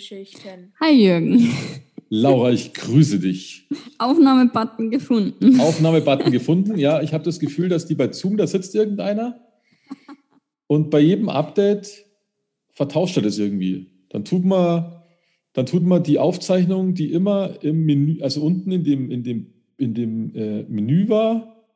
Filmgeschichten. 0.00 0.72
Hi 0.80 0.92
Jürgen. 0.92 1.48
Laura, 2.08 2.50
ich 2.50 2.72
grüße 2.72 3.20
dich. 3.20 3.68
Aufnahmebutton 3.98 4.90
gefunden. 4.90 5.60
Aufnahmebutton 5.60 6.32
gefunden. 6.32 6.78
Ja, 6.78 7.02
ich 7.02 7.12
habe 7.12 7.22
das 7.22 7.38
Gefühl, 7.38 7.68
dass 7.68 7.86
die 7.86 7.94
bei 7.94 8.10
Zoom, 8.10 8.36
da 8.36 8.46
sitzt 8.46 8.74
irgendeiner 8.74 9.40
und 10.66 10.90
bei 10.90 11.00
jedem 11.00 11.28
Update 11.28 12.04
vertauscht 12.70 13.16
er 13.16 13.22
das 13.22 13.38
irgendwie. 13.38 13.90
Dann 14.08 14.24
tut 14.24 14.44
man, 14.44 15.02
dann 15.52 15.66
tut 15.66 15.84
man 15.84 16.02
die 16.02 16.18
Aufzeichnung, 16.18 16.94
die 16.94 17.12
immer 17.12 17.62
im 17.62 17.84
Menü, 17.84 18.22
also 18.22 18.40
unten 18.40 18.72
in 18.72 18.84
dem, 18.84 19.10
in 19.10 19.22
dem, 19.22 19.52
in 19.76 19.94
dem 19.94 20.34
äh, 20.34 20.62
Menü 20.64 21.08
war, 21.08 21.66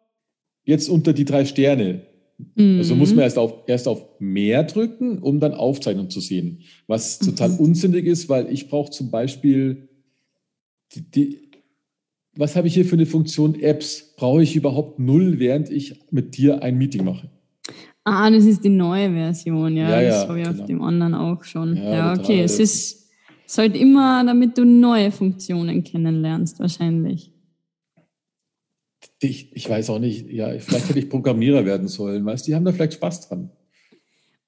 jetzt 0.64 0.88
unter 0.88 1.12
die 1.12 1.27
drei 1.27 1.44
Sterne. 1.44 2.06
Mhm. 2.56 2.78
Also 2.78 2.94
muss 2.94 3.14
man 3.14 3.24
erst 3.24 3.38
auf, 3.38 3.64
erst 3.66 3.88
auf 3.88 4.04
mehr 4.18 4.64
drücken, 4.64 5.18
um 5.18 5.40
dann 5.40 5.54
Aufzeichnung 5.54 6.10
zu 6.10 6.20
sehen. 6.20 6.60
Was 6.86 7.18
total 7.18 7.50
mhm. 7.50 7.58
unsinnig 7.58 8.06
ist, 8.06 8.28
weil 8.28 8.52
ich 8.52 8.68
brauche 8.68 8.90
zum 8.90 9.10
Beispiel 9.10 9.88
die, 10.94 11.10
die, 11.10 11.38
was 12.36 12.56
habe 12.56 12.66
ich 12.66 12.74
hier 12.74 12.84
für 12.84 12.96
eine 12.96 13.06
Funktion 13.06 13.58
Apps? 13.60 14.14
Brauche 14.16 14.42
ich 14.42 14.56
überhaupt 14.56 14.98
null, 14.98 15.38
während 15.38 15.70
ich 15.70 16.00
mit 16.10 16.36
dir 16.36 16.62
ein 16.62 16.76
Meeting 16.76 17.04
mache? 17.04 17.30
Ah, 18.04 18.30
das 18.30 18.44
ist 18.44 18.64
die 18.64 18.70
neue 18.70 19.10
Version, 19.12 19.76
ja. 19.76 19.88
ja, 19.88 20.02
ja 20.02 20.08
das 20.10 20.28
habe 20.28 20.41
ich 20.41 20.46
genau. 20.46 20.60
auf 20.60 20.66
dem 20.66 20.82
anderen 20.82 21.14
auch 21.14 21.42
schon. 21.44 21.76
Ja, 21.76 21.94
ja 21.94 22.12
okay. 22.12 22.42
Es 22.42 22.58
ist, 22.58 23.08
es 23.46 23.58
halt 23.58 23.76
immer, 23.76 24.24
damit 24.24 24.58
du 24.58 24.64
neue 24.64 25.10
Funktionen 25.10 25.82
kennenlernst, 25.82 26.60
wahrscheinlich. 26.60 27.33
Ich, 29.25 29.55
ich 29.55 29.69
weiß 29.69 29.91
auch 29.91 29.98
nicht, 29.98 30.30
ja, 30.30 30.50
vielleicht 30.58 30.89
hätte 30.89 30.98
ich 30.98 31.08
Programmierer 31.08 31.64
werden 31.64 31.89
sollen, 31.89 32.25
weißt 32.25 32.47
du, 32.47 32.50
die 32.50 32.55
haben 32.55 32.64
da 32.64 32.72
vielleicht 32.72 32.94
Spaß 32.94 33.28
dran. 33.28 33.50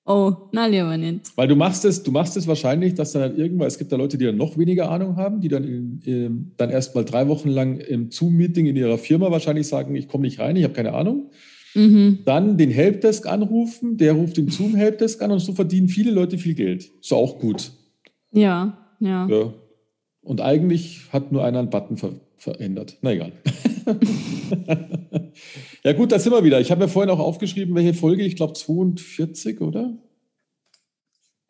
Oh, 0.04 0.32
na 0.52 0.66
lieber 0.66 0.96
nicht. 0.96 1.36
Weil 1.36 1.48
du 1.48 1.56
machst 1.56 1.84
es, 1.84 2.02
du 2.02 2.12
machst 2.12 2.36
es 2.36 2.46
wahrscheinlich, 2.46 2.94
dass 2.94 3.10
dann 3.12 3.22
halt 3.22 3.38
irgendwann, 3.38 3.66
es 3.66 3.76
gibt 3.76 3.90
da 3.90 3.96
Leute, 3.96 4.16
die 4.16 4.24
dann 4.24 4.36
noch 4.36 4.56
weniger 4.56 4.88
Ahnung 4.88 5.16
haben, 5.16 5.40
die 5.40 5.48
dann, 5.48 5.64
in, 5.64 6.00
in, 6.04 6.52
dann 6.56 6.70
erst 6.70 6.94
mal 6.94 7.04
drei 7.04 7.26
Wochen 7.26 7.48
lang 7.48 7.78
im 7.78 8.12
Zoom-Meeting 8.12 8.66
in 8.66 8.76
ihrer 8.76 8.98
Firma 8.98 9.32
wahrscheinlich 9.32 9.66
sagen, 9.66 9.96
ich 9.96 10.06
komme 10.06 10.22
nicht 10.22 10.38
rein, 10.38 10.54
ich 10.54 10.62
habe 10.62 10.74
keine 10.74 10.94
Ahnung. 10.94 11.30
Mhm. 11.74 12.20
Dann 12.24 12.56
den 12.56 12.70
Helpdesk 12.70 13.26
anrufen, 13.26 13.96
der 13.96 14.12
ruft 14.12 14.36
den 14.36 14.48
Zoom-Helpdesk 14.48 15.20
an 15.22 15.32
und 15.32 15.40
so 15.40 15.54
verdienen 15.54 15.88
viele 15.88 16.12
Leute 16.12 16.38
viel 16.38 16.54
Geld. 16.54 16.88
Ist 17.00 17.12
auch 17.12 17.40
gut. 17.40 17.72
Ja, 18.30 18.78
ja. 19.00 19.26
ja. 19.26 19.52
Und 20.22 20.40
eigentlich 20.40 21.00
hat 21.12 21.32
nur 21.32 21.44
einer 21.44 21.58
einen 21.58 21.70
Button 21.70 21.96
ver 21.96 22.12
verändert. 22.38 22.98
Na 23.02 23.12
egal. 23.12 23.32
ja 25.84 25.92
gut, 25.92 26.12
da 26.12 26.18
sind 26.18 26.32
wir 26.32 26.44
wieder. 26.44 26.60
Ich 26.60 26.70
habe 26.70 26.82
ja 26.82 26.88
vorhin 26.88 27.10
auch 27.10 27.18
aufgeschrieben, 27.18 27.74
welche 27.74 27.94
Folge, 27.94 28.24
ich 28.24 28.36
glaube 28.36 28.54
42, 28.54 29.60
oder? 29.60 29.96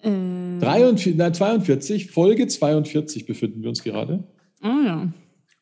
Äh. 0.03 0.59
43, 0.61 1.17
nein, 1.17 1.35
42, 1.35 2.11
Folge 2.11 2.47
42 2.47 3.27
befinden 3.27 3.63
wir 3.63 3.71
uns 3.71 3.83
gerade. 3.83 4.25
Ah 4.61 4.83
ja. 4.85 5.13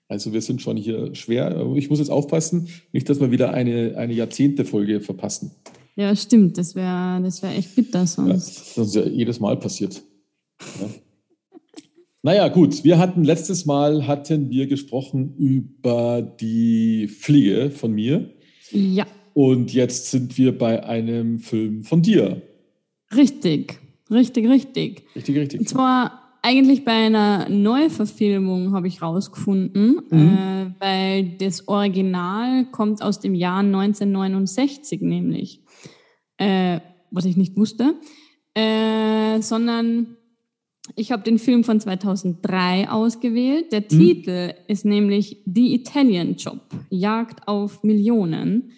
Also 0.09 0.33
wir 0.33 0.43
sind 0.43 0.61
schon 0.61 0.77
hier 0.77 1.15
schwer. 1.15 1.73
Ich 1.77 1.89
muss 1.91 1.99
jetzt 1.99 2.11
aufpassen, 2.11 2.69
nicht, 2.93 3.09
dass 3.09 3.21
wir 3.21 3.31
wieder 3.31 3.53
eine, 3.53 3.97
eine 3.97 4.13
Jahrzehnte-Folge 4.13 5.01
verpassen. 5.01 5.53
Ja, 5.97 6.15
stimmt. 6.15 6.59
Das 6.59 6.75
wäre 6.75 7.21
das 7.23 7.43
wär 7.43 7.57
echt 7.57 7.75
bitter 7.75 8.07
sonst. 8.07 8.77
Ja, 8.77 8.83
das 8.83 8.89
ist 8.89 8.95
ja 8.95 9.07
jedes 9.07 9.41
Mal 9.41 9.57
passiert. 9.57 10.03
Ja. 10.81 10.89
Naja, 12.25 12.49
gut, 12.49 12.85
wir 12.85 12.97
hatten 12.97 13.23
letztes 13.23 13.67
Mal 13.67 14.07
hatten 14.07 14.49
wir 14.49 14.67
gesprochen 14.67 15.35
über 15.37 16.23
die 16.23 17.07
Fliege 17.07 17.71
von 17.71 17.93
mir. 17.93 18.31
Ja. 18.71 19.07
Und 19.35 19.75
jetzt 19.75 20.11
sind 20.11 20.39
wir 20.39 20.57
bei 20.57 20.83
einem 20.83 21.39
Film 21.39 21.85
von 21.85 22.01
dir. 22.01 22.41
Richtig, 23.15 23.79
richtig, 24.11 24.49
richtig. 24.49 25.05
Richtig, 25.15 25.37
richtig. 25.37 25.61
Und 25.61 25.69
zwar 25.69 26.39
eigentlich 26.41 26.87
bei 26.87 26.93
einer 26.93 27.51
Neuverfilmung 27.51 28.73
habe 28.73 28.89
ich 28.89 29.03
rausgefunden, 29.03 30.01
mhm. 30.11 30.19
äh, 30.19 30.75
weil 30.81 31.25
das 31.37 31.69
Original 31.69 32.65
kommt 32.71 33.03
aus 33.03 33.21
dem 33.21 33.35
Jahr 33.35 33.59
1969 33.59 35.03
nämlich, 35.03 35.61
äh, 36.39 36.81
was 37.11 37.27
ich 37.27 37.37
nicht 37.37 37.55
wusste, 37.59 37.97
äh, 38.55 39.43
sondern 39.43 40.17
ich 40.97 41.13
habe 41.13 41.23
den 41.23 41.39
Film 41.39 41.65
von 41.65 41.81
2003 41.81 42.89
ausgewählt. 42.89 43.73
Der 43.73 43.81
mhm. 43.81 43.89
Titel 43.89 44.55
ist 44.69 44.85
nämlich 44.85 45.43
The 45.47 45.75
Italian 45.75 46.37
Job, 46.37 46.61
Jagd 46.91 47.49
auf 47.49 47.83
Millionen. 47.83 48.73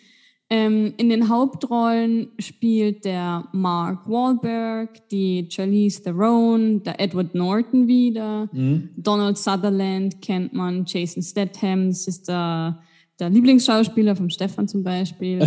Ähm, 0.48 0.94
in 0.96 1.08
den 1.08 1.28
Hauptrollen 1.28 2.28
spielt 2.38 3.04
der 3.04 3.48
Mark 3.52 4.08
Wahlberg, 4.08 5.08
die 5.08 5.48
Charlize 5.50 6.04
Theron, 6.04 6.84
der 6.84 7.00
Edward 7.00 7.34
Norton 7.34 7.88
wieder, 7.88 8.48
mhm. 8.52 8.90
Donald 8.96 9.38
Sutherland 9.38 10.22
kennt 10.22 10.52
man, 10.52 10.84
Jason 10.86 11.24
Statham, 11.24 11.88
ist 11.88 12.30
der 13.18 13.30
Lieblingsschauspieler 13.30 14.14
vom 14.14 14.28
Stefan 14.28 14.68
zum 14.68 14.82
Beispiel. 14.82 15.38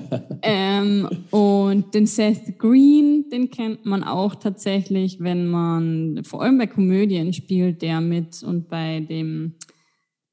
ähm, 0.42 1.08
und 1.30 1.94
den 1.94 2.06
Seth 2.06 2.58
Green, 2.58 3.28
den 3.30 3.50
kennt 3.50 3.84
man 3.84 4.02
auch 4.02 4.34
tatsächlich, 4.34 5.20
wenn 5.20 5.46
man 5.48 6.20
vor 6.24 6.42
allem 6.42 6.58
bei 6.58 6.66
Komödien 6.66 7.32
spielt, 7.32 7.82
der 7.82 8.00
mit 8.00 8.42
und 8.42 8.68
bei 8.68 9.00
dem, 9.00 9.54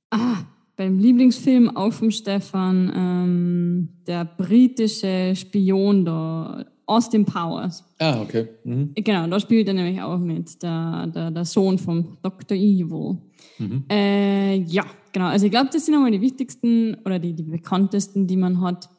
ah, 0.10 0.44
beim 0.78 1.00
Lieblingsfilm 1.00 1.76
auch 1.76 1.94
vom 1.94 2.12
Stefan, 2.12 2.92
ähm, 2.96 3.90
der 4.08 4.26
britische 4.26 5.34
Spion 5.36 6.06
da, 6.06 6.66
Austin 6.88 7.26
Powers. 7.26 7.84
Ah, 8.00 8.22
okay. 8.22 8.48
Mhm. 8.64 8.92
Genau, 8.96 9.28
da 9.28 9.40
spielt 9.40 9.68
er 9.68 9.74
nämlich 9.74 10.02
auch 10.02 10.20
mit, 10.20 10.62
der, 10.62 11.08
der, 11.08 11.32
der 11.32 11.46
Sohn 11.46 11.78
von 11.78 12.18
Dr. 12.22 12.58
Evil. 12.58 13.18
Mhm. 13.58 13.86
Äh, 13.90 14.58
ja, 14.58 14.86
genau. 15.12 15.28
Also 15.28 15.46
ich 15.46 15.52
glaube, 15.52 15.70
das 15.72 15.86
sind 15.86 15.96
einmal 15.96 16.12
die 16.12 16.22
wichtigsten 16.22 16.96
oder 17.06 17.20
die, 17.20 17.34
die 17.34 17.44
bekanntesten, 17.44 18.28
die 18.28 18.38
man 18.38 18.62
hat. 18.62 18.90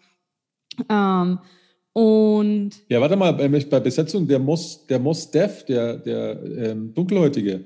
Ähm, 0.88 1.38
und 1.92 2.70
ja, 2.88 3.00
warte 3.00 3.16
mal, 3.16 3.32
bei, 3.32 3.48
bei 3.48 3.80
Besetzung 3.80 4.26
der 4.26 4.38
Mos, 4.38 4.86
der 4.86 4.98
Mos 4.98 5.30
Def, 5.30 5.64
der, 5.64 5.96
der 5.96 6.42
ähm, 6.44 6.92
Dunkelhäutige. 6.92 7.64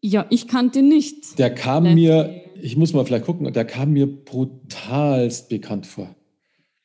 Ja, 0.00 0.26
ich 0.30 0.46
kannte 0.46 0.82
nicht. 0.82 1.38
Der 1.38 1.54
kam 1.54 1.84
Let's 1.84 1.94
mir, 1.94 2.42
ich 2.60 2.76
muss 2.76 2.92
mal 2.92 3.04
vielleicht 3.04 3.24
gucken, 3.24 3.52
der 3.52 3.64
kam 3.64 3.92
mir 3.92 4.06
brutalst 4.06 5.48
bekannt 5.48 5.86
vor. 5.86 6.14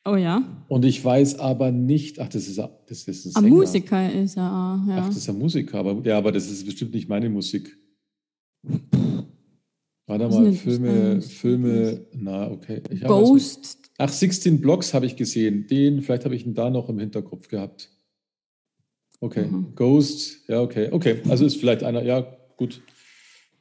Oh 0.08 0.16
ja. 0.16 0.42
Und 0.68 0.84
ich 0.86 1.04
weiß 1.04 1.38
aber 1.38 1.70
nicht, 1.70 2.18
ach, 2.18 2.28
das 2.28 2.48
ist, 2.48 2.58
das 2.58 3.08
ist 3.08 3.36
ein, 3.36 3.44
ein 3.44 3.50
Musiker 3.50 4.10
ist 4.10 4.38
er, 4.38 4.42
ja. 4.88 4.98
Ach, 5.00 5.06
das 5.08 5.18
ist 5.18 5.28
ein 5.28 5.38
Musiker, 5.38 5.78
aber 5.78 6.00
ja, 6.06 6.16
aber 6.16 6.32
das 6.32 6.50
ist 6.50 6.64
bestimmt 6.64 6.94
nicht 6.94 7.08
meine 7.08 7.28
Musik. 7.28 7.76
Warte 10.06 10.28
mal, 10.28 10.52
Filme, 10.52 11.20
Filme, 11.20 12.06
na, 12.14 12.50
okay. 12.50 12.82
Ich 12.90 13.02
Ghost. 13.02 13.90
Ach, 13.98 14.08
16 14.08 14.60
Blocks 14.60 14.94
habe 14.94 15.04
ich 15.04 15.16
gesehen. 15.16 15.66
Den, 15.66 16.00
vielleicht 16.00 16.24
habe 16.24 16.34
ich 16.34 16.46
ihn 16.46 16.54
da 16.54 16.70
noch 16.70 16.88
im 16.88 16.98
Hinterkopf 16.98 17.48
gehabt. 17.48 17.90
Okay, 19.20 19.46
mhm. 19.46 19.74
Ghost, 19.74 20.48
ja, 20.48 20.62
okay. 20.62 20.88
Okay, 20.90 21.20
also 21.28 21.44
ist 21.44 21.56
vielleicht 21.56 21.82
einer, 21.82 22.02
ja, 22.02 22.26
gut. 22.56 22.80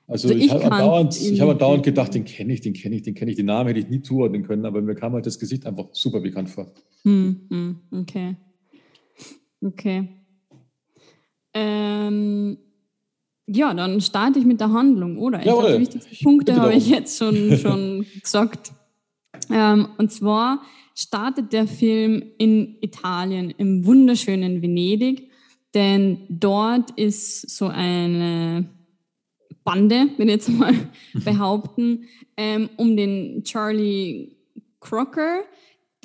Also, 0.07 0.29
also 0.29 0.39
ich, 0.39 0.45
ich 0.45 0.51
habe 0.51 0.69
dauernd, 0.69 1.13
hab 1.13 1.59
dauernd 1.59 1.83
gedacht, 1.83 2.13
den 2.13 2.23
kenne 2.23 2.53
ich, 2.53 2.61
den 2.61 2.73
kenne 2.73 2.95
ich, 2.95 3.01
den 3.01 3.13
kenne 3.13 3.31
ich. 3.31 3.37
Den 3.37 3.47
Namen 3.47 3.67
hätte 3.67 3.81
ich 3.81 3.89
nie 3.89 4.01
zuordnen 4.01 4.43
können, 4.43 4.65
aber 4.65 4.81
mir 4.81 4.95
kam 4.95 5.13
halt 5.13 5.25
das 5.25 5.37
Gesicht 5.37 5.65
einfach 5.65 5.87
super 5.91 6.21
bekannt 6.21 6.49
vor. 6.49 6.71
Hm, 7.03 7.41
hm, 7.49 7.79
okay. 7.91 8.35
Okay. 9.61 10.07
Ähm, 11.53 12.57
ja, 13.47 13.73
dann 13.73 13.99
starte 13.99 14.39
ich 14.39 14.45
mit 14.45 14.61
der 14.61 14.71
Handlung, 14.71 15.17
oder? 15.17 15.39
Ich 15.39 15.45
Jawohl. 15.45 15.73
die 15.73 15.81
wichtigsten 15.81 16.23
Punkte 16.23 16.55
habe 16.55 16.73
ich 16.73 16.89
jetzt 16.89 17.17
schon, 17.17 17.57
schon 17.61 18.05
gesagt. 18.21 18.71
Ähm, 19.51 19.89
und 19.97 20.11
zwar 20.11 20.61
startet 20.95 21.51
der 21.51 21.67
Film 21.67 22.23
in 22.37 22.77
Italien, 22.81 23.53
im 23.57 23.85
wunderschönen 23.85 24.61
Venedig, 24.61 25.31
denn 25.73 26.19
dort 26.29 26.91
ist 26.91 27.49
so 27.49 27.67
eine 27.67 28.69
Bande, 29.67 30.07
wenn 30.15 30.29
jetzt 30.29 30.47
mal 30.47 30.73
behaupten, 31.25 32.05
ähm, 32.37 32.69
um 32.77 32.95
den 32.95 33.43
Charlie 33.43 34.37
Crocker, 34.79 35.41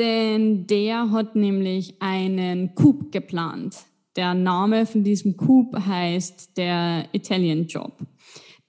denn 0.01 0.67
der 0.67 1.13
hat 1.13 1.37
nämlich 1.37 1.95
einen 2.03 2.75
Coup 2.75 3.13
geplant. 3.13 3.77
Der 4.17 4.35
Name 4.35 4.85
von 4.85 5.05
diesem 5.05 5.37
Coup 5.37 5.73
heißt 5.77 6.57
der 6.57 7.07
Italian 7.13 7.69
Job. 7.69 7.99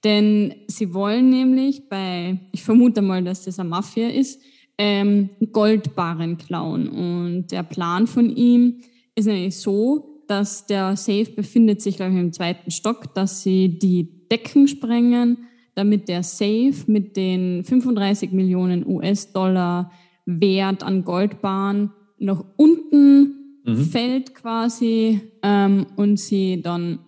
Denn 0.04 0.54
sie 0.68 0.94
wollen 0.94 1.28
nämlich 1.28 1.88
bei, 1.88 2.38
ich 2.52 2.62
vermute 2.62 3.02
mal, 3.02 3.24
dass 3.24 3.46
das 3.46 3.58
eine 3.58 3.70
Mafia 3.70 4.10
ist, 4.10 4.40
ähm, 4.78 5.30
Goldbarren 5.50 6.38
klauen. 6.38 6.88
Und 6.88 7.50
der 7.50 7.64
Plan 7.64 8.06
von 8.06 8.30
ihm 8.30 8.82
ist 9.16 9.26
nämlich 9.26 9.56
so, 9.56 10.22
dass 10.28 10.66
der 10.66 10.96
Safe 10.96 11.32
befindet 11.34 11.82
sich, 11.82 11.96
glaube 11.96 12.12
ich, 12.12 12.20
im 12.20 12.32
zweiten 12.32 12.70
Stock, 12.70 13.12
dass 13.14 13.42
sie 13.42 13.76
die 13.76 14.23
Decken 14.34 14.66
sprengen, 14.66 15.46
damit 15.76 16.08
der 16.08 16.24
Safe 16.24 16.74
mit 16.86 17.16
den 17.16 17.62
35 17.62 18.32
Millionen 18.32 18.84
US-Dollar 18.84 19.92
Wert 20.26 20.82
an 20.82 21.04
Goldbarren 21.04 21.92
nach 22.18 22.44
unten 22.56 23.60
mhm. 23.64 23.76
fällt 23.76 24.34
quasi 24.34 25.20
ähm, 25.42 25.86
und 25.96 26.18
sie 26.18 26.62
dann 26.62 26.98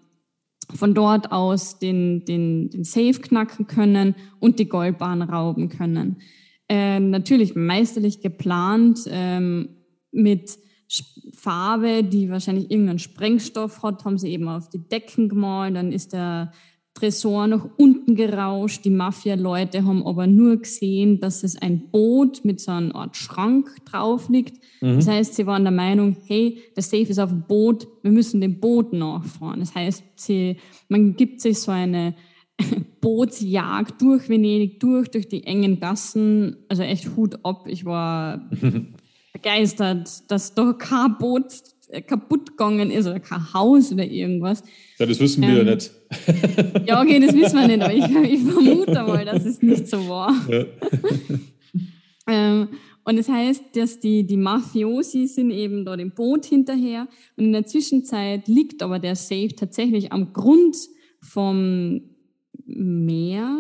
von 0.75 0.94
dort 0.94 1.32
aus 1.32 1.78
den, 1.78 2.25
den, 2.25 2.70
den 2.70 2.84
Safe 2.84 3.20
knacken 3.20 3.67
können 3.67 4.14
und 4.38 4.58
die 4.58 4.69
Goldbahn 4.69 5.23
rauben 5.23 5.69
können. 5.69 6.17
Äh, 6.69 7.00
natürlich 7.00 7.55
meisterlich 7.55 8.20
geplant 8.20 9.00
ähm, 9.08 9.69
mit 10.12 10.58
Farbe, 11.34 12.05
die 12.05 12.31
wahrscheinlich 12.31 12.70
irgendeinen 12.70 12.99
Sprengstoff 12.99 13.82
hat, 13.82 14.05
haben 14.05 14.19
sie 14.19 14.31
eben 14.31 14.49
auf 14.49 14.69
die 14.69 14.88
Decken 14.88 15.28
gemalt, 15.28 15.75
dann 15.75 15.93
ist 15.93 16.12
der 16.12 16.52
Tresor 16.96 17.46
nach 17.46 17.69
unten 17.76 18.14
gerauscht. 18.14 18.84
Die 18.84 18.90
Mafia-Leute 18.90 19.84
haben 19.84 20.04
aber 20.06 20.26
nur 20.26 20.56
gesehen, 20.56 21.20
dass 21.20 21.44
es 21.44 21.60
ein 21.60 21.90
Boot 21.90 22.44
mit 22.44 22.58
so 22.60 22.72
einer 22.72 22.94
Art 22.94 23.16
Schrank 23.16 23.70
drauf 23.84 24.28
liegt. 24.28 24.62
Mhm. 24.81 24.96
Das 24.96 25.06
heißt, 25.06 25.34
sie 25.34 25.46
waren 25.46 25.62
der 25.62 25.72
Meinung, 25.72 26.16
hey, 26.26 26.58
der 26.75 26.82
Safe 26.82 27.02
ist 27.02 27.19
auf 27.19 27.31
dem 27.31 27.43
Boot, 27.43 27.87
wir 28.02 28.10
müssen 28.10 28.40
dem 28.40 28.58
Boot 28.60 28.93
nachfahren. 28.93 29.60
Das 29.60 29.75
heißt, 29.75 30.02
sie, 30.16 30.56
man 30.88 31.14
gibt 31.16 31.43
sich 31.43 31.60
so 31.60 31.70
eine 31.70 32.14
Bootsjagd 33.02 34.00
durch 34.00 34.28
Venedig, 34.28 34.81
durch, 34.81 35.10
durch 35.10 35.28
die 35.28 35.44
engen 35.44 35.78
Gassen. 35.78 36.56
Also 36.69 36.82
echt 36.82 37.14
Hut 37.14 37.44
ab. 37.44 37.66
Ich 37.69 37.84
war 37.84 38.49
begeistert, 39.34 40.31
dass 40.31 40.54
da 40.54 40.72
kein 40.72 41.19
Boot 41.19 41.52
kaputt 42.06 42.50
gegangen 42.50 42.90
ist 42.90 43.06
oder 43.06 43.20
kein 43.20 43.52
Haus 43.52 43.92
oder 43.92 44.04
irgendwas. 44.04 44.62
Ja, 44.98 45.06
das 45.06 45.20
wissen 45.20 45.42
wir 45.42 45.48
ähm, 45.48 45.66
ja 45.66 45.74
nicht. 45.74 45.90
ja, 46.86 47.02
okay, 47.02 47.20
das 47.20 47.34
wissen 47.34 47.58
wir 47.58 47.68
nicht, 47.68 47.82
aber 47.82 47.92
ich, 47.92 48.32
ich 48.32 48.42
vermute 48.42 48.92
mal, 48.92 49.24
dass 49.24 49.44
es 49.44 49.62
nicht 49.62 49.88
so 49.88 50.08
war. 50.08 50.32
Ja. 50.48 50.64
ähm, 52.28 52.68
und 53.04 53.16
das 53.16 53.28
heißt, 53.28 53.76
dass 53.76 54.00
die, 54.00 54.26
die 54.26 54.36
Mafiosi 54.36 55.28
sind 55.28 55.52
eben 55.52 55.84
da 55.84 55.96
dem 55.96 56.10
Boot 56.10 56.44
hinterher 56.44 57.06
und 57.36 57.44
in 57.44 57.52
der 57.52 57.64
Zwischenzeit 57.66 58.48
liegt 58.48 58.82
aber 58.82 58.98
der 58.98 59.14
Safe 59.14 59.54
tatsächlich 59.54 60.12
am 60.12 60.32
Grund 60.32 60.76
vom 61.20 62.00
Meer 62.66 63.56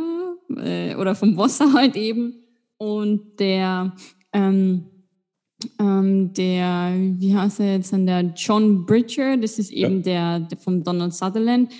äh, 0.56 0.96
oder 0.96 1.14
vom 1.14 1.36
Wasser 1.36 1.72
halt 1.72 1.94
eben 1.94 2.42
und 2.76 3.38
der 3.38 3.94
ähm, 4.32 4.86
ähm, 5.80 6.32
der, 6.34 6.94
wie 7.18 7.34
heißt 7.34 7.60
er 7.60 7.76
jetzt, 7.76 7.92
der 7.92 8.32
John 8.36 8.84
Bridger, 8.86 9.36
das 9.36 9.58
ist 9.58 9.72
eben 9.72 9.96
ja. 9.98 10.38
der, 10.38 10.40
der 10.40 10.58
vom 10.58 10.82
Donald 10.82 11.14
Sutherland, 11.14 11.70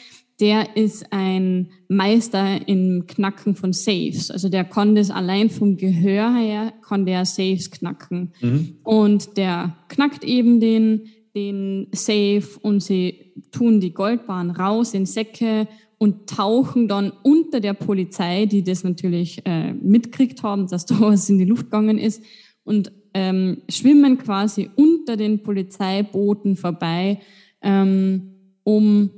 der 0.41 0.77
ist 0.77 1.13
ein 1.13 1.71
Meister 1.89 2.69
im 2.69 3.07
Knacken 3.07 3.57
von 3.57 3.73
Safes. 3.73 4.31
Also 4.31 4.49
der 4.49 4.65
kann 4.65 4.95
das 4.95 5.11
allein 5.11 5.49
vom 5.49 5.77
Gehör 5.77 6.35
her, 6.35 6.73
kann 6.87 7.07
der 7.07 7.25
Safes 7.25 7.71
knacken. 7.71 8.33
Mhm. 8.41 8.77
Und 8.83 9.37
der 9.39 9.77
knackt 9.89 10.25
eben 10.25 10.61
den, 10.61 11.07
den 11.35 11.89
Safe 11.93 12.45
und 12.61 12.83
sie 12.83 13.33
tun 13.51 13.81
die 13.81 13.95
Goldbahn 13.95 14.51
raus 14.51 14.93
in 14.93 15.07
Säcke 15.07 15.69
und 15.99 16.29
tauchen 16.29 16.89
dann 16.89 17.13
unter 17.23 17.61
der 17.61 17.73
Polizei, 17.73 18.45
die 18.45 18.63
das 18.63 18.85
natürlich 18.85 19.41
äh, 19.47 19.73
mitkriegt 19.73 20.43
haben, 20.43 20.67
dass 20.67 20.85
da 20.87 21.01
was 21.01 21.31
in 21.31 21.39
die 21.39 21.45
Luft 21.45 21.65
gegangen 21.65 21.97
ist 21.97 22.23
und 22.63 22.93
ähm, 23.17 23.63
schwimmen 23.71 24.19
quasi 24.19 24.69
unter 24.77 25.17
den 25.17 25.43
Polizeibooten 25.43 26.55
vorbei, 26.55 27.21
ähm, 27.63 28.35
um 28.63 29.09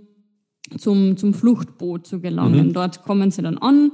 zum, 0.77 1.17
zum 1.17 1.35
Fluchtboot 1.35 2.07
zu 2.07 2.21
gelangen. 2.21 2.69
Mhm. 2.69 2.73
Dort 2.75 3.03
kommen 3.03 3.33
sie 3.33 3.43
dann 3.43 3.59
an 3.59 3.91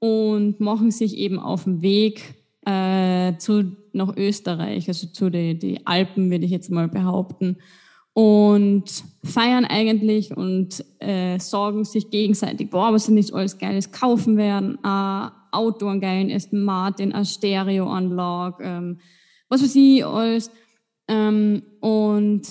und 0.00 0.58
machen 0.58 0.90
sich 0.90 1.16
eben 1.16 1.38
auf 1.38 1.64
den 1.64 1.82
Weg 1.82 2.34
äh, 2.66 3.36
zu, 3.38 3.76
nach 3.92 4.16
Österreich, 4.16 4.88
also 4.88 5.06
zu 5.06 5.30
den 5.30 5.60
die 5.60 5.86
Alpen, 5.86 6.32
würde 6.32 6.46
ich 6.46 6.50
jetzt 6.50 6.72
mal 6.72 6.88
behaupten. 6.88 7.58
Und 8.12 8.84
feiern 9.22 9.64
eigentlich 9.64 10.36
und 10.36 10.84
äh, 10.98 11.38
sorgen 11.38 11.84
sich 11.84 12.10
gegenseitig, 12.10 12.70
boah, 12.70 12.92
was 12.92 13.06
sie 13.06 13.12
nicht 13.12 13.32
alles 13.32 13.58
Geiles 13.58 13.92
kaufen 13.92 14.36
werden. 14.36 14.78
Ein 14.82 15.30
Auto, 15.52 15.86
einen 15.86 16.00
geilen 16.00 16.32
Aston 16.32 16.62
Martin, 16.62 17.12
eine 17.12 17.24
Stereoanlage, 17.24 18.64
ähm, 18.64 18.98
was 19.54 19.62
weiß 19.62 19.76
ich 19.76 20.04
alles. 20.04 20.50
Ähm, 21.08 21.62
und 21.80 22.42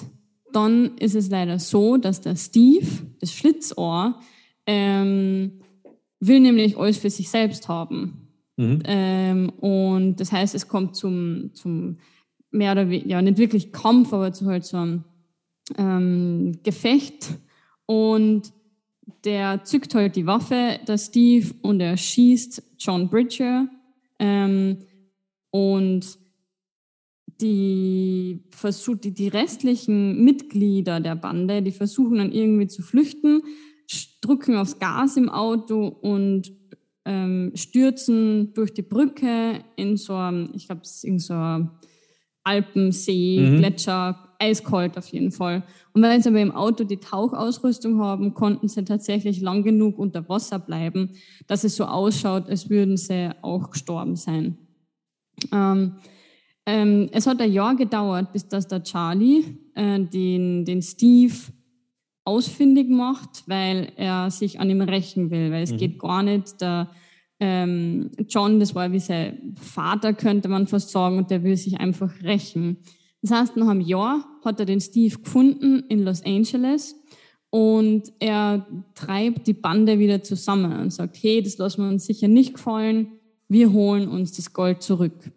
dann 0.52 0.98
ist 0.98 1.16
es 1.16 1.30
leider 1.30 1.60
so, 1.60 1.98
dass 1.98 2.22
der 2.22 2.36
Steve, 2.36 2.88
das 3.20 3.34
Schlitzohr, 3.34 4.20
ähm, 4.66 5.60
will 6.20 6.40
nämlich 6.40 6.78
alles 6.78 6.98
für 6.98 7.10
sich 7.10 7.30
selbst 7.30 7.68
haben. 7.68 8.30
Mhm. 8.56 8.84
Ähm, 8.86 9.50
und 9.50 10.18
das 10.18 10.32
heißt, 10.32 10.56
es 10.56 10.68
kommt 10.68 10.96
zum, 10.96 11.52
zum 11.54 11.98
mehr 12.52 12.72
oder 12.72 12.90
weniger, 12.90 13.10
ja, 13.10 13.22
nicht 13.22 13.38
wirklich 13.38 13.72
Kampf, 13.72 14.14
aber 14.14 14.32
zu 14.32 14.46
halt 14.46 14.64
so 14.64 14.78
einem 14.78 15.04
ähm, 15.78 16.60
Gefecht. 16.64 17.34
Und 17.86 18.54
der 19.26 19.64
zückt 19.66 19.96
halt 19.96 20.16
die 20.16 20.28
Waffe, 20.28 20.80
der 20.88 20.98
Steve, 20.98 21.54
und 21.62 21.82
er 21.82 21.98
schießt 21.98 22.64
John 22.80 23.10
Bridger. 23.10 23.68
Ähm, 24.20 24.78
und 25.50 26.23
die, 27.44 28.46
versuch, 28.50 28.96
die, 28.96 29.14
die 29.14 29.28
restlichen 29.28 30.24
Mitglieder 30.24 31.02
der 31.02 31.16
Bande, 31.16 31.62
die 31.62 31.72
versuchen 31.72 32.18
dann 32.18 32.32
irgendwie 32.32 32.68
zu 32.68 32.82
flüchten, 32.82 33.44
drücken 34.22 34.56
aufs 34.56 34.80
Gas 34.80 35.18
im 35.18 35.30
Auto 35.30 35.88
und 35.88 36.54
ähm, 37.06 37.52
stürzen 37.54 38.54
durch 38.54 38.74
die 38.74 38.82
Brücke 38.82 39.60
in 39.76 39.98
so 39.98 40.16
einem, 40.16 40.52
ich 40.56 40.68
glaube, 40.68 40.82
es 40.84 40.96
ist 40.96 41.04
in 41.04 41.20
so 41.20 41.34
einem 41.34 41.72
Alpensee, 42.46 43.42
mhm. 43.42 43.58
Gletscher, 43.58 44.36
eiskalt 44.40 44.98
auf 44.98 45.08
jeden 45.08 45.32
Fall. 45.32 45.64
Und 45.94 46.02
weil 46.02 46.22
sie 46.22 46.30
aber 46.30 46.40
im 46.40 46.52
Auto 46.52 46.86
die 46.86 46.98
Tauchausrüstung 46.98 48.00
haben, 48.00 48.34
konnten 48.34 48.70
sie 48.70 48.86
tatsächlich 48.86 49.42
lang 49.42 49.64
genug 49.64 50.00
unter 50.00 50.28
Wasser 50.30 50.60
bleiben, 50.60 51.12
dass 51.48 51.66
es 51.66 51.76
so 51.76 51.86
ausschaut, 51.86 52.50
als 52.50 52.70
würden 52.70 52.96
sie 52.96 53.32
auch 53.42 53.70
gestorben 53.70 54.16
sein. 54.16 54.58
Ähm, 55.52 55.96
ähm, 56.66 57.10
es 57.12 57.28
hat 57.28 57.42
ein 57.42 57.52
Jahr 57.52 57.76
gedauert, 57.76 58.32
bis 58.32 58.48
dass 58.48 58.68
der 58.68 58.84
Charlie 58.84 59.44
äh, 59.76 60.00
den, 60.00 60.66
den 60.66 60.82
Steve 60.82 61.34
ausfindig 62.26 62.90
macht, 62.90 63.44
weil 63.48 63.92
er 63.98 64.32
sich 64.32 64.60
an 64.60 64.70
ihm 64.70 64.82
rächen 64.82 65.30
will, 65.30 65.52
weil 65.52 65.64
es 65.64 65.74
mhm. 65.74 65.78
geht 65.78 66.00
gar 66.00 66.24
nicht. 66.24 66.62
Der 66.62 66.90
ähm, 67.40 68.12
John, 68.30 68.60
das 68.60 68.74
war 68.76 68.92
wie 68.92 69.00
sein 69.00 69.56
Vater, 69.60 70.14
könnte 70.14 70.48
man 70.48 70.68
fast 70.68 70.90
sagen, 70.90 71.18
und 71.18 71.32
der 71.32 71.44
will 71.44 71.58
sich 71.58 71.80
einfach 71.80 72.12
rächen. 72.24 72.78
Das 73.22 73.32
heißt, 73.32 73.58
nach 73.58 73.68
einem 73.68 73.82
Jahr 73.82 74.26
hat 74.44 74.60
er 74.60 74.66
den 74.66 74.80
Steve 74.82 75.18
gefunden 75.18 75.84
in 75.90 76.04
Los 76.04 76.24
Angeles 76.24 76.96
und 77.50 78.12
er 78.20 78.66
treibt 78.96 79.48
die 79.48 79.54
Bande 79.54 80.00
wieder 80.00 80.24
zusammen 80.24 80.80
und 80.80 80.92
sagt, 80.92 81.18
hey, 81.22 81.42
das 81.42 81.58
lassen 81.58 81.84
wir 81.84 81.90
uns 81.90 82.06
sicher 82.06 82.28
nicht 82.28 82.56
gefallen, 82.56 83.20
wir 83.48 83.72
holen 83.72 84.08
uns 84.08 84.32
das 84.34 84.54
Gold 84.54 84.82
zurück. 84.82 85.32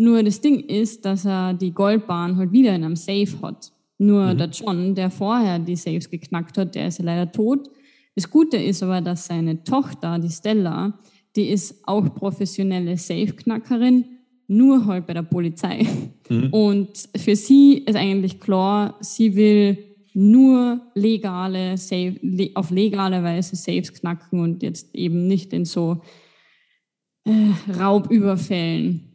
Nur 0.00 0.22
das 0.22 0.40
Ding 0.40 0.60
ist, 0.60 1.04
dass 1.04 1.26
er 1.26 1.52
die 1.52 1.72
Goldbahn 1.72 2.38
halt 2.38 2.52
wieder 2.52 2.74
in 2.74 2.84
einem 2.84 2.96
Safe 2.96 3.28
hat. 3.42 3.70
Nur 3.98 4.32
mhm. 4.32 4.38
der 4.38 4.48
John, 4.48 4.94
der 4.94 5.10
vorher 5.10 5.58
die 5.58 5.76
Safes 5.76 6.08
geknackt 6.08 6.56
hat, 6.56 6.74
der 6.74 6.88
ist 6.88 7.00
ja 7.00 7.04
leider 7.04 7.30
tot. 7.30 7.68
Das 8.14 8.30
Gute 8.30 8.56
ist 8.56 8.82
aber, 8.82 9.02
dass 9.02 9.26
seine 9.26 9.62
Tochter, 9.62 10.18
die 10.18 10.30
Stella, 10.30 10.98
die 11.36 11.50
ist 11.50 11.86
auch 11.86 12.14
professionelle 12.14 12.96
Safe-Knackerin, 12.96 14.06
nur 14.46 14.86
halt 14.86 15.06
bei 15.06 15.12
der 15.12 15.22
Polizei. 15.22 15.86
Mhm. 16.30 16.48
Und 16.50 17.08
für 17.14 17.36
sie 17.36 17.84
ist 17.84 17.96
eigentlich 17.96 18.40
klar, 18.40 18.96
sie 19.00 19.36
will 19.36 19.76
nur 20.14 20.80
legale, 20.94 21.76
Safe, 21.76 22.16
auf 22.54 22.70
legale 22.70 23.22
Weise 23.22 23.54
Safes 23.54 23.92
knacken 23.92 24.40
und 24.40 24.62
jetzt 24.62 24.94
eben 24.94 25.28
nicht 25.28 25.52
in 25.52 25.66
so 25.66 26.00
äh, 27.26 27.50
Raubüberfällen. 27.78 29.09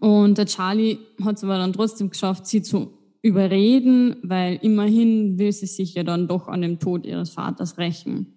Und 0.00 0.38
der 0.38 0.46
Charlie 0.46 0.98
hat 1.24 1.36
es 1.36 1.44
aber 1.44 1.58
dann 1.58 1.72
trotzdem 1.72 2.10
geschafft, 2.10 2.46
sie 2.46 2.62
zu 2.62 2.98
überreden, 3.22 4.16
weil 4.22 4.58
immerhin 4.62 5.38
will 5.38 5.52
sie 5.52 5.66
sich 5.66 5.94
ja 5.94 6.02
dann 6.02 6.26
doch 6.28 6.48
an 6.48 6.62
dem 6.62 6.78
Tod 6.78 7.06
ihres 7.06 7.30
Vaters 7.30 7.78
rächen. 7.78 8.34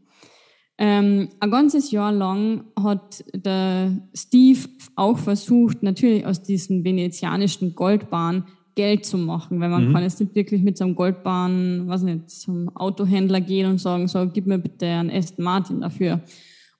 Ähm, 0.78 1.30
ein 1.40 1.52
ganzes 1.52 1.92
Jahr 1.92 2.12
lang 2.12 2.66
hat 2.78 3.24
der 3.34 3.92
Steve 4.14 4.60
auch 4.96 5.18
versucht, 5.18 5.84
natürlich 5.84 6.26
aus 6.26 6.44
diesem 6.44 6.84
venezianischen 6.84 7.76
Goldbahn 7.76 8.46
Geld 8.76 9.06
zu 9.06 9.18
machen, 9.18 9.62
weil 9.62 9.70
man 9.70 9.88
mhm. 9.88 9.94
kann 9.94 10.04
jetzt 10.04 10.20
nicht 10.20 10.36
wirklich 10.36 10.62
mit 10.62 10.78
so 10.78 10.84
einem 10.84 10.96
Goldbahn, 10.96 11.88
was 11.88 12.04
nicht, 12.04 12.30
zum 12.30 12.70
Autohändler 12.76 13.40
gehen 13.40 13.70
und 13.70 13.80
sagen, 13.80 14.08
so, 14.10 14.28
gib 14.28 14.48
mir 14.48 14.60
bitte 14.60 14.86
einen 14.86 15.10
Aston 15.10 15.46
Martin 15.46 15.80
dafür. 15.82 16.20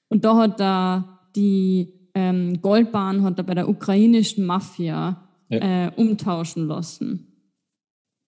Und 0.10 0.26
da 0.26 0.36
hat 0.36 0.60
er 0.60 1.20
die 1.38 1.94
ähm, 2.16 2.62
Goldbahn 2.62 3.24
hat 3.24 3.38
er 3.38 3.44
bei 3.44 3.54
der 3.54 3.70
ukrainischen 3.70 4.46
Mafia 4.46 5.22
ja. 5.50 5.88
äh, 5.88 5.92
umtauschen 5.96 6.68
lassen. 6.68 7.28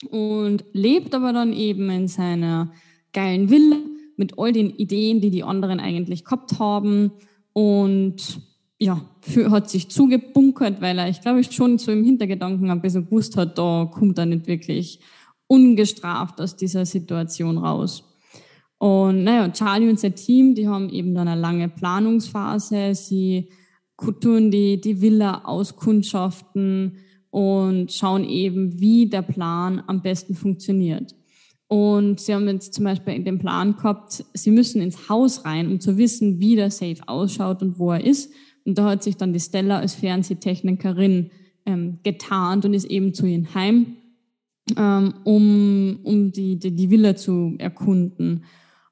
Und 0.10 0.64
lebt 0.74 1.16
aber 1.16 1.34
dann 1.34 1.54
eben 1.54 1.90
in 1.90 2.08
seiner 2.08 2.72
geilen 3.14 3.50
Villa 3.50 3.78
mit 4.18 4.38
all 4.38 4.52
den 4.52 4.70
Ideen, 4.70 5.22
die 5.22 5.32
die 5.32 5.44
anderen 5.44 5.80
eigentlich 5.80 6.24
gehabt 6.24 6.60
haben. 6.60 7.12
Und 7.54 8.42
ja, 8.78 9.02
für, 9.22 9.50
hat 9.50 9.70
sich 9.70 9.90
zugebunkert, 9.90 10.82
weil 10.82 11.00
er, 11.00 11.10
ich 11.10 11.22
glaube, 11.22 11.44
schon 11.44 11.80
so 11.80 11.92
im 11.92 12.04
Hintergedanken 12.04 12.70
ein 12.70 12.82
bisschen 12.82 13.06
gewusst 13.06 13.38
hat, 13.38 13.58
da 13.58 13.90
kommt 13.92 14.18
er 14.20 14.28
nicht 14.28 14.46
wirklich 14.48 15.00
ungestraft 15.48 16.40
aus 16.42 16.56
dieser 16.56 16.86
Situation 16.86 17.58
raus. 17.58 18.04
Und 18.78 19.24
naja, 19.24 19.50
Charlie 19.50 19.90
und 19.90 20.00
sein 20.00 20.14
Team, 20.14 20.54
die 20.54 20.68
haben 20.68 20.90
eben 20.90 21.16
dann 21.16 21.28
eine 21.28 21.42
lange 21.42 21.70
Planungsphase. 21.70 22.94
Sie 22.94 23.50
tun 24.20 24.52
die, 24.52 24.80
die 24.80 25.02
Villa 25.02 25.44
auskundschaften 25.44 26.98
und 27.30 27.92
schauen 27.92 28.24
eben, 28.24 28.80
wie 28.80 29.10
der 29.10 29.22
Plan 29.22 29.84
am 29.88 30.02
besten 30.02 30.36
funktioniert. 30.36 31.16
Und 31.68 32.20
sie 32.22 32.34
haben 32.34 32.48
jetzt 32.48 32.74
zum 32.74 32.86
Beispiel 32.86 33.14
in 33.14 33.26
dem 33.26 33.40
Plan 33.40 33.76
gehabt, 33.76 34.24
sie 34.34 34.52
müssen 34.52 34.82
ins 34.82 35.10
Haus 35.10 35.44
rein, 35.44 35.68
um 35.68 35.80
zu 35.80 35.98
wissen, 35.98 36.40
wie 36.40 36.56
der 36.56 36.72
Safe 36.72 36.98
ausschaut 37.08 37.62
und 37.62 37.78
wo 37.78 37.92
er 37.92 38.04
ist. 38.04 38.32
Und 38.66 38.78
da 38.78 38.92
hat 38.92 39.04
sich 39.04 39.18
dann 39.18 39.34
die 39.34 39.40
Stella 39.40 39.80
als 39.80 39.96
Fernsehtechnikerin 39.96 41.32
ähm, 41.66 42.00
getarnt 42.04 42.66
und 42.66 42.74
ist 42.74 42.86
eben 42.86 43.14
zu 43.14 43.26
ihrem 43.26 43.54
Heim, 43.54 43.98
ähm, 44.78 45.14
um, 45.26 46.00
um 46.04 46.32
die, 46.32 46.58
die, 46.58 46.74
die 46.74 46.90
Villa 46.90 47.16
zu 47.16 47.56
erkunden. 47.58 48.46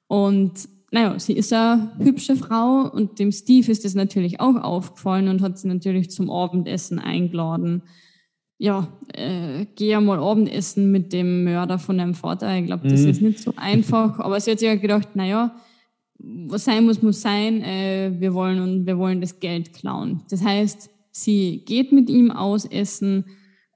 Und 0.08 0.68
naja, 0.96 1.20
sie 1.20 1.34
ist 1.34 1.52
eine 1.52 1.92
hübsche 2.00 2.38
Frau 2.38 2.90
und 2.90 3.20
dem 3.20 3.34
Steve 3.34 3.70
ist 3.70 3.84
das 3.84 3.96
natürlich 3.96 4.40
auch 4.40 4.56
aufgefallen 4.56 5.28
und 5.28 5.42
hat 5.42 5.60
sie 5.60 5.68
natürlich 5.68 6.10
zum 6.10 6.32
Abendessen 6.32 7.00
eingeladen. 7.00 7.84
Ja, 8.58 8.88
äh, 9.14 9.66
geh 9.76 9.90
ja 9.90 10.00
mal 10.00 10.20
Abendessen 10.20 10.94
mit 10.94 11.12
dem 11.12 11.44
Mörder 11.44 11.80
von 11.80 11.98
deinem 11.98 12.14
Vater. 12.14 12.58
Ich 12.58 12.68
glaube, 12.68 12.88
das 12.88 13.02
mhm. 13.02 13.10
ist 13.10 13.22
nicht 13.22 13.40
so 13.40 13.52
einfach. 13.58 14.20
Aber 14.20 14.40
sie 14.40 14.52
hat 14.52 14.60
sich 14.60 14.70
ja 14.70 14.76
gedacht, 14.76 15.18
naja, 15.18 15.58
was 16.18 16.64
sein 16.64 16.86
muss, 16.86 17.02
muss 17.02 17.20
sein. 17.20 17.62
Äh, 17.62 18.14
wir 18.18 18.34
wollen 18.34 18.62
und 18.62 18.86
wir 18.86 18.98
wollen 18.98 19.20
das 19.20 19.42
Geld 19.42 19.74
klauen. 19.74 20.22
Das 20.30 20.46
heißt, 20.46 20.90
sie 21.12 21.66
geht 21.66 21.92
mit 21.92 22.10
ihm 22.10 22.32
ausessen 22.32 23.26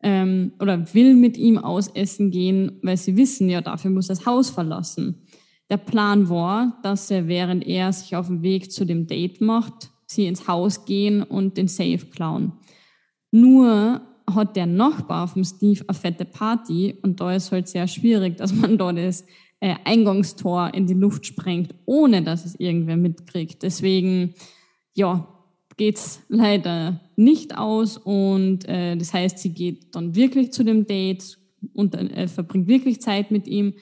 ähm, 0.02 0.54
oder 0.62 0.94
will 0.94 1.16
mit 1.16 1.38
ihm 1.38 1.58
ausessen 1.58 2.32
gehen, 2.32 2.80
weil 2.82 2.96
sie 2.96 3.18
wissen, 3.18 3.50
ja, 3.50 3.60
dafür 3.60 3.92
muss 3.92 4.08
das 4.08 4.26
Haus 4.26 4.50
verlassen. 4.50 5.26
Der 5.70 5.78
Plan 5.78 6.30
war, 6.30 6.80
dass 6.84 7.12
er, 7.12 7.28
während 7.28 7.66
er 7.66 7.94
sich 7.94 8.16
auf 8.16 8.28
den 8.28 8.42
Weg 8.42 8.72
zu 8.72 8.86
dem 8.86 9.08
Date 9.08 9.40
macht, 9.42 9.92
sie 10.06 10.26
ins 10.26 10.48
Haus 10.48 10.86
gehen 10.86 11.22
und 11.22 11.58
den 11.58 11.68
Safe 11.68 12.06
klauen. 12.12 12.54
Nur 13.32 14.02
hat 14.36 14.56
der 14.56 14.66
Nachbar 14.66 15.28
vom 15.28 15.44
Steve 15.44 15.84
eine 15.88 15.98
fette 15.98 16.26
Party 16.26 16.96
und 17.02 17.20
da 17.20 17.34
ist 17.34 17.52
halt 17.52 17.68
sehr 17.68 17.88
schwierig, 17.88 18.38
dass 18.38 18.54
man 18.54 18.78
da 18.78 18.92
das 18.92 19.26
äh, 19.60 19.76
Eingangstor 19.84 20.74
in 20.74 20.88
die 20.88 20.94
Luft 20.94 21.26
sprengt, 21.26 21.76
ohne 21.86 22.24
dass 22.24 22.46
es 22.46 22.56
irgendwer 22.60 22.98
mitkriegt. 22.98 23.62
Deswegen, 23.62 24.34
ja, 24.96 25.28
geht's 25.78 26.22
leider 26.28 27.00
nicht 27.16 27.58
aus 27.58 27.98
und 27.98 28.68
äh, 28.68 28.98
das 28.98 29.14
heißt, 29.14 29.40
sie 29.40 29.54
geht 29.54 29.96
dann 29.96 30.16
wirklich 30.16 30.52
zu 30.52 30.64
dem 30.64 30.86
Date 30.86 31.38
und 31.74 31.96
äh, 31.96 32.28
verbringt 32.28 32.68
wirklich 32.68 33.02
Zeit 33.02 33.32
mit 33.32 33.48
ihm. 33.48 33.74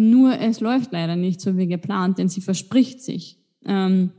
Nur 0.00 0.40
es 0.40 0.60
läuft 0.60 0.92
leider 0.92 1.14
nicht 1.14 1.42
so 1.42 1.58
wie 1.58 1.66
geplant, 1.66 2.16
denn 2.16 2.30
sie 2.30 2.40
verspricht 2.40 3.02
sich. 3.02 3.36
Ähm, 3.66 4.12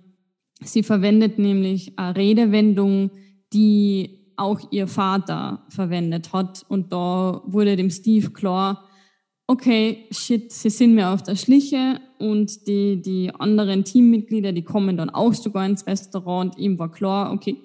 sie 0.63 0.83
verwendet 0.83 1.39
nämlich 1.39 1.97
eine 1.97 2.15
Redewendung, 2.15 3.09
die 3.51 4.35
auch 4.38 4.71
ihr 4.71 4.85
Vater 4.85 5.65
verwendet 5.69 6.33
hat. 6.33 6.63
Und 6.69 6.93
da 6.93 7.41
wurde 7.47 7.75
dem 7.77 7.89
Steve 7.89 8.29
klar, 8.29 8.88
okay, 9.47 10.05
shit, 10.11 10.51
sie 10.51 10.69
sind 10.69 10.93
mir 10.93 11.09
auf 11.09 11.23
der 11.23 11.35
Schliche 11.35 12.00
und 12.19 12.67
die, 12.67 13.01
die 13.01 13.33
anderen 13.33 13.83
Teammitglieder, 13.83 14.51
die 14.51 14.63
kommen 14.63 14.97
dann 14.97 15.09
auch 15.09 15.33
sogar 15.33 15.65
ins 15.65 15.88
Restaurant. 15.88 16.59
Ihm 16.59 16.77
war 16.77 16.91
klar, 16.91 17.33
okay, 17.33 17.57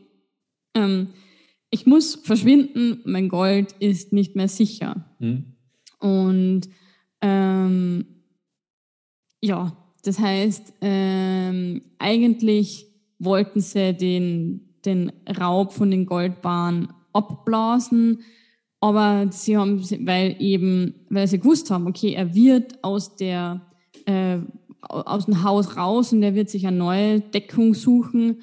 ähm, 0.74 1.08
ich 1.68 1.84
muss 1.84 2.14
verschwinden, 2.14 3.02
mein 3.04 3.28
Gold 3.28 3.72
ist 3.78 4.14
nicht 4.14 4.36
mehr 4.36 4.48
sicher. 4.48 5.04
Mhm. 5.18 5.52
Und 5.98 6.70
ähm, 7.20 8.06
ja, 9.42 9.76
das 10.02 10.18
heißt, 10.18 10.74
ähm, 10.80 11.82
eigentlich 11.98 12.86
wollten 13.18 13.60
sie 13.60 13.94
den, 13.94 14.78
den 14.84 15.12
Raub 15.40 15.72
von 15.72 15.90
den 15.90 16.06
Goldbahnen 16.06 16.88
abblasen, 17.12 18.20
aber 18.80 19.28
sie 19.30 19.56
haben, 19.56 19.82
weil 20.06 20.36
eben, 20.38 20.94
weil 21.10 21.26
sie 21.26 21.38
gewusst 21.38 21.70
haben, 21.70 21.86
okay, 21.86 22.12
er 22.12 22.34
wird 22.34 22.84
aus 22.84 23.16
der, 23.16 23.62
äh, 24.04 24.38
aus 24.82 25.24
dem 25.24 25.42
Haus 25.42 25.76
raus 25.76 26.12
und 26.12 26.22
er 26.22 26.34
wird 26.34 26.50
sich 26.50 26.66
eine 26.66 26.76
neue 26.76 27.20
Deckung 27.20 27.74
suchen. 27.74 28.42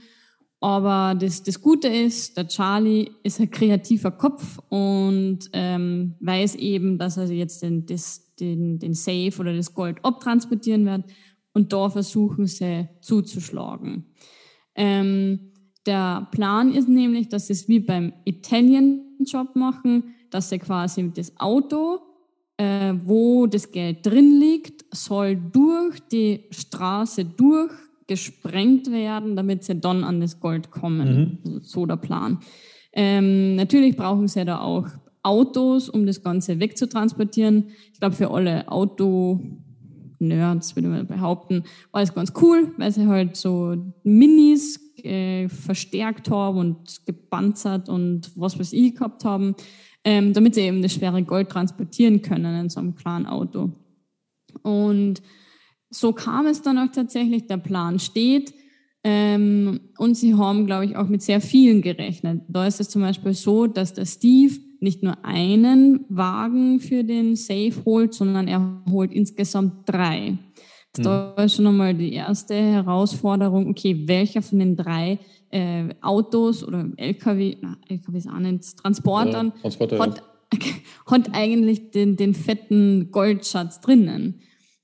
Aber 0.59 1.15
das, 1.15 1.43
das 1.43 1.61
Gute 1.61 1.87
ist, 1.87 2.37
der 2.37 2.47
Charlie 2.47 3.11
ist 3.23 3.39
ein 3.39 3.51
kreativer 3.51 4.11
Kopf 4.11 4.59
und 4.69 5.39
ähm, 5.53 6.15
weiß 6.19 6.55
eben, 6.55 6.97
dass 6.97 7.17
er 7.17 7.29
jetzt 7.31 7.61
den, 7.63 7.85
das, 7.85 8.22
den, 8.39 8.79
den 8.79 8.93
Safe 8.93 9.33
oder 9.39 9.55
das 9.55 9.73
Gold 9.73 9.97
abtransportieren 10.03 10.85
wird 10.85 11.05
und 11.53 11.71
da 11.71 11.89
versuchen 11.89 12.47
sie 12.47 12.89
zuzuschlagen. 13.01 14.05
Ähm, 14.75 15.51
der 15.85 16.27
Plan 16.31 16.73
ist 16.73 16.87
nämlich, 16.87 17.29
dass 17.29 17.47
sie 17.47 17.53
es 17.53 17.67
wie 17.67 17.79
beim 17.79 18.13
Italian-Job 18.25 19.55
machen, 19.55 20.15
dass 20.29 20.49
sie 20.49 20.59
quasi 20.59 21.11
das 21.13 21.33
Auto, 21.37 21.99
äh, 22.57 22.93
wo 23.03 23.47
das 23.47 23.71
Geld 23.71 24.05
drin 24.05 24.39
liegt, 24.39 24.85
soll 24.95 25.35
durch 25.35 25.99
die 26.11 26.45
Straße 26.49 27.25
durchgesprengt 27.25 28.89
werden, 28.91 29.35
damit 29.35 29.63
sie 29.63 29.79
dann 29.79 30.03
an 30.03 30.21
das 30.21 30.39
Gold 30.39 30.71
kommen. 30.71 31.39
Mhm. 31.43 31.59
So 31.61 31.85
der 31.85 31.97
Plan. 31.97 32.39
Ähm, 32.93 33.55
natürlich 33.55 33.95
brauchen 33.95 34.27
sie 34.27 34.45
da 34.45 34.59
auch 34.59 34.87
Autos, 35.23 35.89
um 35.89 36.05
das 36.05 36.21
Ganze 36.21 36.59
wegzutransportieren. 36.59 37.69
Ich 37.93 37.99
glaube, 37.99 38.15
für 38.15 38.29
alle 38.29 38.71
Auto-Nerds, 38.71 40.75
würde 40.75 40.89
mal 40.89 41.05
behaupten, 41.05 41.63
war 41.91 42.01
es 42.01 42.13
ganz 42.13 42.33
cool, 42.41 42.73
weil 42.77 42.91
sie 42.91 43.07
halt 43.07 43.37
so 43.37 43.75
Minis 44.03 44.79
äh, 45.03 45.49
verstärkt 45.49 46.29
haben 46.29 46.57
und 46.57 47.05
gepanzert 47.05 47.89
und 47.89 48.31
was 48.35 48.59
weiß 48.59 48.73
ich 48.73 48.95
gehabt 48.95 49.25
haben, 49.25 49.55
ähm, 50.03 50.33
damit 50.33 50.55
sie 50.55 50.61
eben 50.61 50.81
das 50.81 50.93
schwere 50.93 51.23
Gold 51.23 51.49
transportieren 51.49 52.21
können 52.21 52.59
in 52.59 52.69
so 52.69 52.79
einem 52.79 52.95
kleinen 52.95 53.25
Auto. 53.25 53.71
Und 54.61 55.21
so 55.89 56.11
kam 56.11 56.47
es 56.47 56.61
dann 56.61 56.77
auch 56.77 56.91
tatsächlich, 56.91 57.47
der 57.47 57.57
Plan 57.57 57.99
steht. 57.99 58.53
Ähm, 59.03 59.81
und 59.97 60.15
sie 60.15 60.35
haben, 60.35 60.65
glaube 60.65 60.85
ich, 60.85 60.95
auch 60.95 61.07
mit 61.07 61.21
sehr 61.21 61.41
vielen 61.41 61.81
gerechnet. 61.81 62.41
Da 62.47 62.65
ist 62.65 62.79
es 62.79 62.89
zum 62.89 63.01
Beispiel 63.01 63.33
so, 63.33 63.67
dass 63.67 63.93
der 63.93 64.05
Steve 64.05 64.55
nicht 64.83 65.01
nur 65.01 65.23
einen 65.23 66.05
Wagen 66.09 66.79
für 66.79 67.03
den 67.03 67.35
Safe 67.35 67.73
holt, 67.85 68.13
sondern 68.13 68.47
er 68.47 68.83
holt 68.91 69.11
insgesamt 69.11 69.89
drei. 69.89 70.37
Mhm. 70.97 71.03
Da 71.03 71.33
ist 71.35 71.55
schon 71.55 71.67
einmal 71.67 71.95
die 71.95 72.13
erste 72.13 72.53
Herausforderung, 72.53 73.69
okay, 73.69 74.03
welcher 74.07 74.41
von 74.41 74.59
den 74.59 74.75
drei 74.75 75.17
äh, 75.49 75.85
Autos 76.01 76.63
oder 76.63 76.87
LKW, 76.97 77.57
na, 77.61 77.77
LKW 77.87 78.17
ist 78.17 78.29
auch 78.29 78.39
nicht, 78.39 78.77
Transportern, 78.77 79.53
ja, 79.55 79.61
Transporter, 79.61 79.99
hat, 79.99 80.23
hat 81.07 81.29
eigentlich 81.33 81.91
den, 81.91 82.15
den 82.15 82.33
fetten 82.33 83.09
Goldschatz 83.11 83.79
drinnen. 83.79 84.41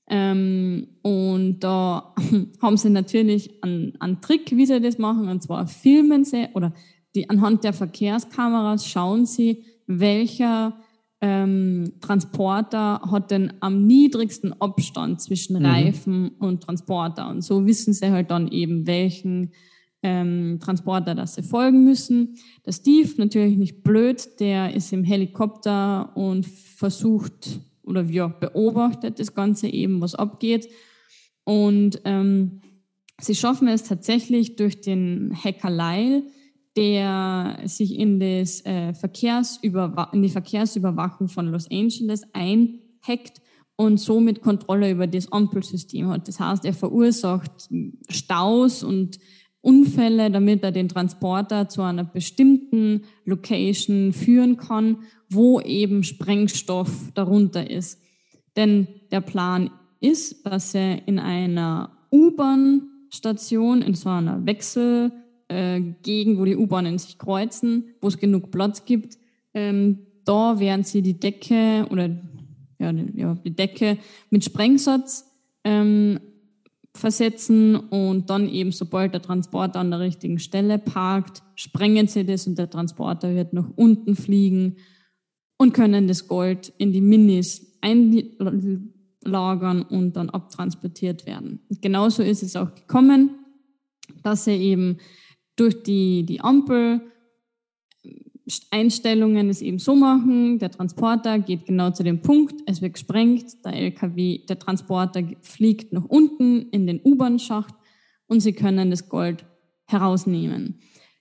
Ähm, 0.08 0.88
und 1.02 1.60
da 1.60 2.14
haben 2.62 2.76
sie 2.76 2.90
natürlich 2.90 3.62
einen, 3.62 4.00
einen 4.00 4.20
Trick, 4.20 4.56
wie 4.56 4.66
sie 4.66 4.80
das 4.80 4.98
machen, 4.98 5.28
und 5.28 5.42
zwar 5.42 5.68
filmen 5.68 6.24
sie 6.24 6.48
oder 6.54 6.72
die, 7.14 7.28
anhand 7.28 7.64
der 7.64 7.72
Verkehrskameras 7.72 8.86
schauen 8.86 9.26
sie, 9.26 9.64
welcher 9.98 10.78
ähm, 11.20 11.92
Transporter 12.00 13.02
hat 13.10 13.30
denn 13.30 13.52
am 13.60 13.86
niedrigsten 13.86 14.58
Abstand 14.60 15.20
zwischen 15.20 15.58
mhm. 15.58 15.66
Reifen 15.66 16.22
mhm. 16.22 16.30
und 16.38 16.62
Transporter. 16.62 17.28
Und 17.28 17.42
so 17.42 17.66
wissen 17.66 17.92
sie 17.92 18.10
halt 18.10 18.30
dann 18.30 18.48
eben, 18.48 18.86
welchen 18.86 19.52
ähm, 20.02 20.58
Transporter 20.60 21.14
das 21.14 21.34
sie 21.34 21.42
folgen 21.42 21.84
müssen. 21.84 22.36
Der 22.64 22.72
Steve, 22.72 23.10
natürlich 23.18 23.58
nicht 23.58 23.82
blöd, 23.82 24.40
der 24.40 24.74
ist 24.74 24.92
im 24.92 25.04
Helikopter 25.04 26.16
und 26.16 26.46
versucht 26.46 27.60
oder 27.82 28.02
ja, 28.04 28.28
beobachtet 28.28 29.18
das 29.18 29.34
Ganze 29.34 29.68
eben, 29.68 30.00
was 30.00 30.14
abgeht. 30.14 30.68
Und 31.44 32.00
ähm, 32.04 32.60
sie 33.20 33.34
schaffen 33.34 33.68
es 33.68 33.82
tatsächlich 33.84 34.56
durch 34.56 34.80
den 34.80 35.34
Hacker 35.34 35.70
Lyle, 35.70 36.22
der 36.80 37.60
sich 37.66 37.98
in, 37.98 38.18
das, 38.18 38.62
äh, 38.62 38.94
in 40.12 40.22
die 40.22 40.28
Verkehrsüberwachung 40.30 41.28
von 41.28 41.48
Los 41.48 41.70
Angeles 41.70 42.22
einhackt 42.32 43.42
und 43.76 44.00
somit 44.00 44.40
Kontrolle 44.40 44.90
über 44.90 45.06
das 45.06 45.30
Ampelsystem 45.30 46.08
hat. 46.08 46.26
Das 46.26 46.40
heißt, 46.40 46.64
er 46.64 46.72
verursacht 46.72 47.68
Staus 48.08 48.82
und 48.82 49.18
Unfälle, 49.60 50.30
damit 50.30 50.62
er 50.62 50.72
den 50.72 50.88
Transporter 50.88 51.68
zu 51.68 51.82
einer 51.82 52.04
bestimmten 52.04 53.02
Location 53.26 54.14
führen 54.14 54.56
kann, 54.56 55.00
wo 55.28 55.60
eben 55.60 56.02
Sprengstoff 56.02 57.10
darunter 57.12 57.70
ist. 57.70 58.00
Denn 58.56 58.88
der 59.12 59.20
Plan 59.20 59.70
ist, 60.00 60.46
dass 60.46 60.74
er 60.74 61.06
in 61.06 61.18
einer 61.18 62.06
U-Bahn-Station, 62.10 63.82
in 63.82 63.92
so 63.92 64.08
einer 64.08 64.46
Wechsel- 64.46 65.12
äh, 65.50 65.80
Gegend, 66.02 66.38
wo 66.38 66.44
die 66.44 66.56
U-Bahnen 66.56 66.98
sich 66.98 67.18
kreuzen, 67.18 67.94
wo 68.00 68.08
es 68.08 68.18
genug 68.18 68.50
Platz 68.50 68.84
gibt. 68.84 69.18
Ähm, 69.52 70.06
da 70.24 70.60
werden 70.60 70.84
sie 70.84 71.02
die 71.02 71.18
Decke 71.18 71.86
oder 71.90 72.08
ja, 72.78 72.92
ja, 72.92 73.34
die 73.34 73.54
Decke 73.54 73.98
mit 74.30 74.44
Sprengsatz 74.44 75.26
ähm, 75.64 76.20
versetzen 76.94 77.76
und 77.76 78.30
dann 78.30 78.48
eben, 78.48 78.72
sobald 78.72 79.12
der 79.12 79.22
Transporter 79.22 79.80
an 79.80 79.90
der 79.90 80.00
richtigen 80.00 80.38
Stelle 80.38 80.78
parkt, 80.78 81.42
sprengen 81.54 82.06
sie 82.06 82.24
das 82.24 82.46
und 82.46 82.58
der 82.58 82.70
Transporter 82.70 83.34
wird 83.34 83.52
nach 83.52 83.68
unten 83.76 84.16
fliegen 84.16 84.76
und 85.56 85.72
können 85.72 86.08
das 86.08 86.28
Gold 86.28 86.72
in 86.78 86.92
die 86.92 87.00
Minis 87.00 87.78
einlagern 87.80 89.82
und 89.82 90.16
dann 90.16 90.30
abtransportiert 90.30 91.26
werden. 91.26 91.60
Genauso 91.80 92.22
ist 92.22 92.42
es 92.42 92.56
auch 92.56 92.74
gekommen, 92.74 93.30
dass 94.22 94.44
sie 94.44 94.56
eben 94.56 94.98
durch 95.60 95.82
die, 95.82 96.24
die 96.24 96.40
Ampel 96.40 97.02
Einstellungen 98.70 99.48
es 99.48 99.62
eben 99.62 99.78
so 99.78 99.94
machen, 99.94 100.58
der 100.58 100.70
Transporter 100.72 101.38
geht 101.38 101.66
genau 101.66 101.90
zu 101.90 102.02
dem 102.02 102.20
Punkt, 102.20 102.54
es 102.66 102.82
wird 102.82 102.94
gesprengt, 102.94 103.64
der 103.64 103.74
LKW, 103.74 104.44
der 104.48 104.58
Transporter 104.58 105.22
fliegt 105.42 105.92
nach 105.92 106.04
unten 106.06 106.62
in 106.70 106.86
den 106.86 107.00
U-Bahn-Schacht 107.04 107.74
und 108.26 108.40
sie 108.40 108.52
können 108.52 108.90
das 108.90 109.08
Gold 109.08 109.44
herausnehmen. 109.86 110.80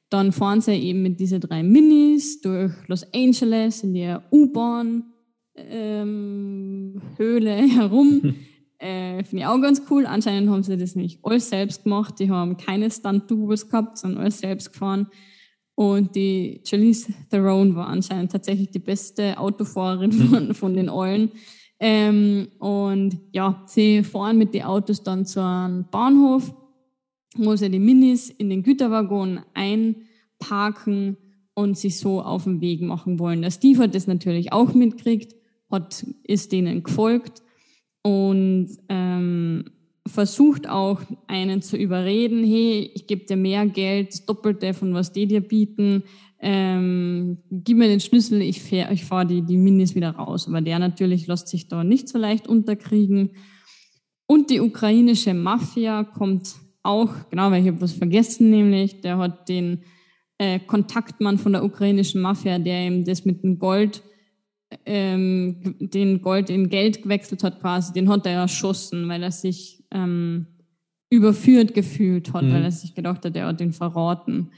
Dann 0.09 0.31
fahren 0.31 0.61
sie 0.61 0.73
eben 0.73 1.03
mit 1.03 1.19
diesen 1.19 1.41
drei 1.41 1.61
Minis 1.61 2.41
durch 2.41 2.71
Los 2.87 3.05
Angeles 3.13 3.83
in 3.83 3.93
der 3.93 4.23
U-Bahn 4.31 5.03
ähm, 5.55 6.99
herum. 7.17 8.35
Äh, 8.79 9.23
Finde 9.25 9.43
ich 9.43 9.45
auch 9.45 9.59
ganz 9.59 9.81
cool. 9.89 10.05
Anscheinend 10.05 10.49
haben 10.49 10.63
sie 10.63 10.77
das 10.77 10.95
nicht 10.95 11.19
alles 11.23 11.49
selbst 11.49 11.83
gemacht. 11.83 12.17
Die 12.19 12.29
haben 12.29 12.55
keine 12.55 12.89
Stunt-Doubles 12.89 13.69
gehabt, 13.69 13.97
sondern 13.97 14.21
alles 14.21 14.39
selbst 14.39 14.71
gefahren. 14.71 15.07
Und 15.75 16.15
die 16.15 16.61
Charlize 16.65 17.13
Theron 17.29 17.75
war 17.75 17.87
anscheinend 17.87 18.31
tatsächlich 18.31 18.71
die 18.71 18.79
beste 18.79 19.37
Autofahrerin 19.37 20.11
mhm. 20.11 20.29
von, 20.29 20.53
von 20.53 20.73
den 20.73 20.89
allen. 20.89 21.31
Ähm, 21.79 22.49
und 22.59 23.17
ja, 23.31 23.63
sie 23.65 24.03
fahren 24.03 24.37
mit 24.37 24.53
den 24.53 24.63
Autos 24.63 25.03
dann 25.03 25.25
zu 25.25 25.41
einem 25.41 25.85
Bahnhof, 25.89 26.53
wo 27.35 27.55
sie 27.55 27.69
die 27.69 27.79
Minis 27.79 28.29
in 28.29 28.49
den 28.49 28.63
Güterwaggon 28.63 29.41
einparken 29.53 31.17
und 31.53 31.77
sich 31.77 31.97
so 31.97 32.21
auf 32.21 32.45
den 32.45 32.61
Weg 32.61 32.81
machen 32.81 33.19
wollen. 33.19 33.41
Der 33.41 33.51
Steve 33.51 33.83
hat 33.83 33.95
das 33.95 34.07
natürlich 34.07 34.51
auch 34.51 34.73
mitkriegt, 34.73 35.35
hat, 35.69 36.05
ist 36.23 36.51
denen 36.51 36.83
gefolgt 36.83 37.41
und 38.01 38.69
ähm, 38.87 39.65
versucht 40.07 40.67
auch 40.67 41.01
einen 41.27 41.61
zu 41.61 41.77
überreden, 41.77 42.43
hey, 42.43 42.91
ich 42.93 43.07
gebe 43.07 43.25
dir 43.25 43.37
mehr 43.37 43.65
Geld, 43.67 44.09
das 44.09 44.25
Doppelte 44.25 44.73
von 44.73 44.93
was 44.93 45.11
die 45.11 45.27
dir 45.27 45.41
bieten, 45.41 46.03
ähm, 46.41 47.37
gib 47.51 47.77
mir 47.77 47.87
den 47.87 47.99
Schlüssel, 47.99 48.41
ich, 48.41 48.61
fahr, 48.61 48.91
ich 48.91 49.05
fahre 49.05 49.27
die, 49.27 49.41
die 49.41 49.57
Minis 49.57 49.95
wieder 49.95 50.11
raus. 50.11 50.47
Aber 50.47 50.61
der 50.61 50.79
natürlich 50.79 51.27
lässt 51.27 51.49
sich 51.49 51.67
da 51.67 51.83
nicht 51.83 52.07
so 52.07 52.17
leicht 52.17 52.47
unterkriegen. 52.47 53.31
Und 54.25 54.49
die 54.49 54.61
ukrainische 54.61 55.33
Mafia 55.33 56.03
kommt 56.03 56.55
auch, 56.81 57.09
genau, 57.29 57.51
weil 57.51 57.61
ich 57.61 57.67
habe 57.67 57.81
was 57.81 57.93
vergessen, 57.93 58.49
nämlich, 58.49 59.01
der 59.01 59.17
hat 59.17 59.49
den 59.49 59.83
äh, 60.37 60.59
Kontaktmann 60.59 61.37
von 61.37 61.51
der 61.51 61.63
ukrainischen 61.63 62.21
Mafia, 62.21 62.57
der 62.57 62.87
ihm 62.87 63.03
das 63.03 63.25
mit 63.25 63.43
dem 63.43 63.59
Gold 63.59 64.01
ähm, 64.85 65.75
den 65.79 66.21
Gold 66.21 66.49
in 66.49 66.69
Geld 66.69 67.03
gewechselt 67.03 67.43
hat 67.43 67.59
quasi, 67.59 67.93
den 67.93 68.09
hat 68.09 68.25
er 68.25 68.33
erschossen, 68.33 69.07
weil 69.07 69.23
er 69.23 69.31
sich 69.31 69.83
ähm, 69.91 70.47
überführt 71.09 71.73
gefühlt 71.73 72.33
hat, 72.33 72.43
mhm. 72.43 72.53
weil 72.53 72.63
er 72.63 72.71
sich 72.71 72.93
gedacht 72.93 73.25
hat, 73.25 73.35
er 73.35 73.47
hat 73.47 73.61
ihn 73.61 73.73
verraten. 73.73 74.51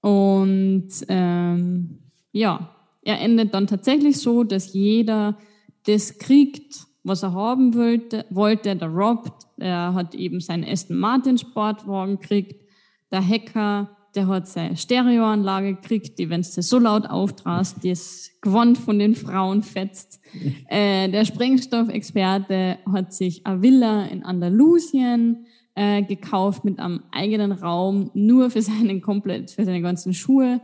Und 0.00 0.88
ähm, 1.08 1.98
ja, 2.32 2.76
er 3.02 3.20
endet 3.20 3.54
dann 3.54 3.66
tatsächlich 3.66 4.18
so, 4.18 4.44
dass 4.44 4.72
jeder 4.72 5.38
das 5.86 6.18
kriegt, 6.18 6.86
was 7.02 7.22
er 7.22 7.32
haben 7.32 7.74
wollte. 7.74 8.24
wollte. 8.30 8.76
Der 8.76 8.88
Rob, 8.88 9.30
der 9.58 9.94
hat 9.94 10.14
eben 10.14 10.40
seinen 10.40 10.64
Aston 10.64 10.96
Martin 10.96 11.36
Sportwagen 11.36 12.18
gekriegt. 12.18 12.62
Der 13.10 13.26
Hacker 13.26 13.90
der 14.14 14.26
hat 14.26 14.46
seine 14.46 14.76
Stereoanlage 14.76 15.74
gekriegt, 15.74 16.18
die, 16.18 16.28
wenn 16.28 16.42
du 16.42 16.62
so 16.62 16.78
laut 16.78 17.06
auftrast, 17.06 17.84
das 17.84 18.30
Gewand 18.40 18.78
von 18.78 18.98
den 18.98 19.14
Frauen 19.14 19.62
fetzt. 19.62 20.20
Äh, 20.68 21.10
der 21.10 21.26
Sprengstoffexperte 21.26 22.78
hat 22.90 23.12
sich 23.12 23.46
eine 23.46 23.60
Villa 23.60 24.06
in 24.06 24.22
Andalusien 24.24 25.44
äh, 25.74 26.02
gekauft 26.02 26.64
mit 26.64 26.78
einem 26.78 27.02
eigenen 27.12 27.52
Raum, 27.52 28.10
nur 28.14 28.48
für 28.48 28.62
seinen 28.62 29.02
komplett, 29.02 29.50
für 29.50 29.66
seine 29.66 29.82
ganzen 29.82 30.14
Schuhe. 30.14 30.62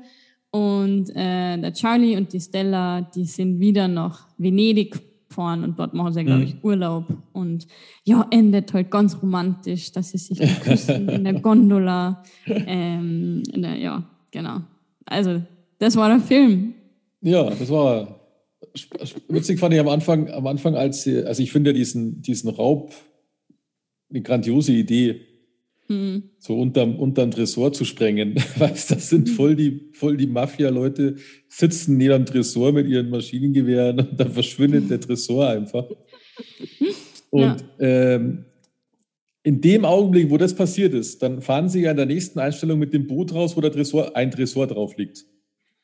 Und 0.51 1.11
äh, 1.11 1.59
der 1.59 1.75
Charlie 1.75 2.17
und 2.17 2.33
die 2.33 2.41
Stella, 2.41 3.03
die 3.03 3.27
sind 3.27 3.61
wieder 3.61 3.89
nach 3.89 4.29
Venedig 4.39 4.99
fahren 5.29 5.64
und 5.64 5.79
dort 5.79 5.95
machen 5.95 6.12
sie, 6.12 6.25
glaube 6.25 6.45
ich, 6.45 6.55
mhm. 6.55 6.61
Urlaub. 6.62 7.05
Und 7.33 7.67
ja, 8.05 8.27
endet 8.31 8.73
halt 8.73 8.91
ganz 8.91 9.21
romantisch, 9.23 9.93
dass 9.93 10.11
sie 10.11 10.19
sich 10.19 10.38
küssen 10.61 11.09
in 11.09 11.25
der 11.25 11.35
Gondola. 11.35 12.23
Ähm, 12.47 13.43
in 13.53 13.62
der, 13.62 13.77
ja, 13.77 14.05
genau. 14.31 14.62
Also, 15.05 15.43
das 15.79 15.97
war 15.97 16.09
der 16.09 16.21
Film. 16.21 16.75
Ja, 17.21 17.51
das 17.51 17.69
war 17.69 18.19
witzig 19.29 19.59
fand 19.59 19.75
ich 19.75 19.81
am 19.81 19.88
Anfang, 19.88 20.31
am 20.31 20.47
Anfang 20.47 20.75
als 20.75 21.03
sie, 21.03 21.23
also 21.25 21.43
ich 21.43 21.53
finde 21.53 21.73
diesen, 21.73 22.23
diesen 22.23 22.51
Raub 22.51 22.93
eine 24.11 24.23
grandiose 24.23 24.73
Idee, 24.73 25.21
hm. 25.88 26.22
so 26.38 26.59
unterm, 26.59 26.96
unterm 26.96 27.31
Tresor 27.31 27.72
zu 27.72 27.85
sprengen. 27.85 28.35
Weißt, 28.57 28.90
das 28.90 29.09
sind 29.09 29.29
hm. 29.29 29.35
voll 29.35 29.57
die, 29.57 29.90
voll 29.92 30.16
die 30.16 30.27
Mafia-Leute, 30.27 31.16
sitzen 31.48 31.96
neben 31.96 32.24
dem 32.24 32.27
Tresor 32.27 32.72
mit 32.72 32.87
ihren 32.87 33.11
Maschinengewehren 33.11 34.01
und 34.01 34.20
dann 34.20 34.33
verschwindet 34.33 34.90
der 34.90 35.01
Tresor 35.01 35.48
einfach. 35.48 35.87
Und 37.31 37.42
ja. 37.42 37.57
ähm, 38.14 38.46
in 39.42 39.61
dem 39.61 39.85
Augenblick, 39.85 40.31
wo 40.31 40.38
das 40.38 40.55
passiert 40.55 40.94
ist, 40.94 41.22
dann 41.22 41.42
fahren 41.42 41.68
sie 41.68 41.83
ja 41.83 41.90
in 41.90 41.96
der 41.98 42.07
nächsten 42.07 42.38
Einstellung 42.38 42.79
mit 42.79 42.94
dem 42.94 43.07
Boot 43.07 43.35
raus, 43.35 43.57
wo 43.57 43.61
der 43.61 43.72
Tresor, 43.72 44.16
ein 44.16 44.31
Tresor 44.31 44.66
drauf 44.66 44.96
liegt. 44.96 45.24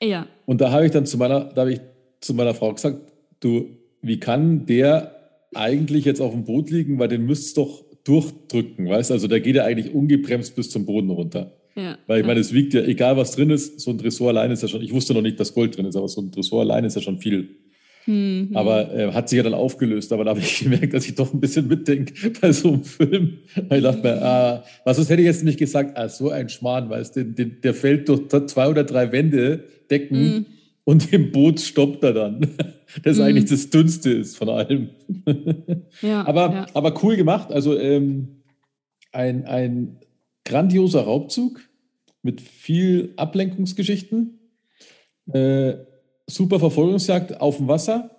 Ja. 0.02 0.26
Und 0.46 0.60
da 0.60 0.70
habe 0.70 0.86
ich 0.86 0.92
dann 0.92 1.06
zu 1.06 1.18
meiner, 1.18 1.44
da 1.44 1.62
habe 1.62 1.74
ich 1.74 1.80
zu 2.20 2.34
meiner 2.34 2.54
Frau 2.54 2.72
gesagt, 2.72 3.12
du, 3.40 3.76
wie 4.00 4.20
kann 4.20 4.66
der 4.66 5.14
eigentlich 5.54 6.04
jetzt 6.04 6.20
auf 6.20 6.32
dem 6.32 6.44
Boot 6.44 6.70
liegen, 6.70 6.98
weil 6.98 7.08
den 7.08 7.26
müsst 7.26 7.56
doch 7.56 7.84
durchdrücken, 8.04 8.88
weißt 8.88 9.12
Also 9.12 9.28
der 9.28 9.40
geht 9.40 9.56
ja 9.56 9.64
eigentlich 9.64 9.94
ungebremst 9.94 10.54
bis 10.54 10.70
zum 10.70 10.86
Boden 10.86 11.10
runter. 11.10 11.52
Ja, 11.74 11.98
Weil 12.06 12.20
ich 12.20 12.26
meine, 12.26 12.40
es 12.40 12.52
wiegt 12.52 12.74
ja, 12.74 12.82
egal 12.82 13.16
was 13.16 13.32
drin 13.32 13.50
ist, 13.50 13.80
so 13.80 13.90
ein 13.90 13.98
Tresor 13.98 14.28
allein 14.28 14.50
ist 14.50 14.62
ja 14.62 14.68
schon, 14.68 14.82
ich 14.82 14.92
wusste 14.92 15.12
noch 15.12 15.22
nicht, 15.22 15.40
dass 15.40 15.54
Gold 15.54 15.76
drin 15.76 15.86
ist, 15.86 15.96
aber 15.96 16.06
so 16.06 16.20
ein 16.20 16.30
Tresor 16.30 16.60
allein 16.60 16.84
ist 16.84 16.94
ja 16.94 17.02
schon 17.02 17.18
viel. 17.18 17.48
Mhm. 18.06 18.50
Aber 18.54 18.94
äh, 18.94 19.12
hat 19.12 19.28
sich 19.28 19.38
ja 19.38 19.42
dann 19.42 19.54
aufgelöst. 19.54 20.12
Aber 20.12 20.24
da 20.24 20.30
habe 20.30 20.40
ich 20.40 20.58
gemerkt, 20.62 20.94
dass 20.94 21.06
ich 21.06 21.14
doch 21.14 21.32
ein 21.32 21.40
bisschen 21.40 21.66
mitdenke 21.68 22.30
bei 22.40 22.52
so 22.52 22.68
einem 22.68 22.84
Film. 22.84 23.38
Weil 23.68 23.78
ich 23.78 23.84
dachte 23.84 24.02
mir, 24.02 24.22
ah, 24.22 24.64
was 24.84 24.98
hätte 24.98 25.22
ich 25.22 25.26
jetzt 25.26 25.44
nicht 25.44 25.58
gesagt? 25.58 25.96
Ah, 25.96 26.08
so 26.08 26.30
ein 26.30 26.48
Schmarrn, 26.48 26.90
weißt 26.90 27.16
du, 27.16 27.24
der, 27.24 27.46
der 27.46 27.74
fällt 27.74 28.08
durch 28.08 28.28
zwei 28.46 28.68
oder 28.68 28.84
drei 28.84 29.10
Wände, 29.10 29.64
Decken 29.90 30.18
mhm. 30.18 30.46
Und 30.85 31.12
im 31.12 31.33
Boot 31.33 31.61
stoppt 31.61 32.03
er 32.05 32.12
dann. 32.12 32.49
Das 33.03 33.16
mhm. 33.16 33.25
eigentlich 33.25 33.47
das 33.47 33.70
Dünnste 33.70 34.11
ist 34.11 34.37
von 34.37 34.49
allem. 34.51 34.90
Ja, 36.01 36.25
aber, 36.27 36.53
ja. 36.53 36.66
aber 36.75 37.03
cool 37.03 37.16
gemacht. 37.16 37.51
Also 37.51 37.77
ähm, 37.77 38.42
ein, 39.11 39.47
ein 39.47 39.99
grandioser 40.44 41.03
Raubzug 41.03 41.61
mit 42.23 42.40
viel 42.40 43.12
Ablenkungsgeschichten. 43.16 44.38
Äh, 45.33 45.75
super 46.29 46.61
Verfolgungsjagd 46.61 47.40
auf 47.40 47.57
dem 47.57 47.66
Wasser 47.66 48.14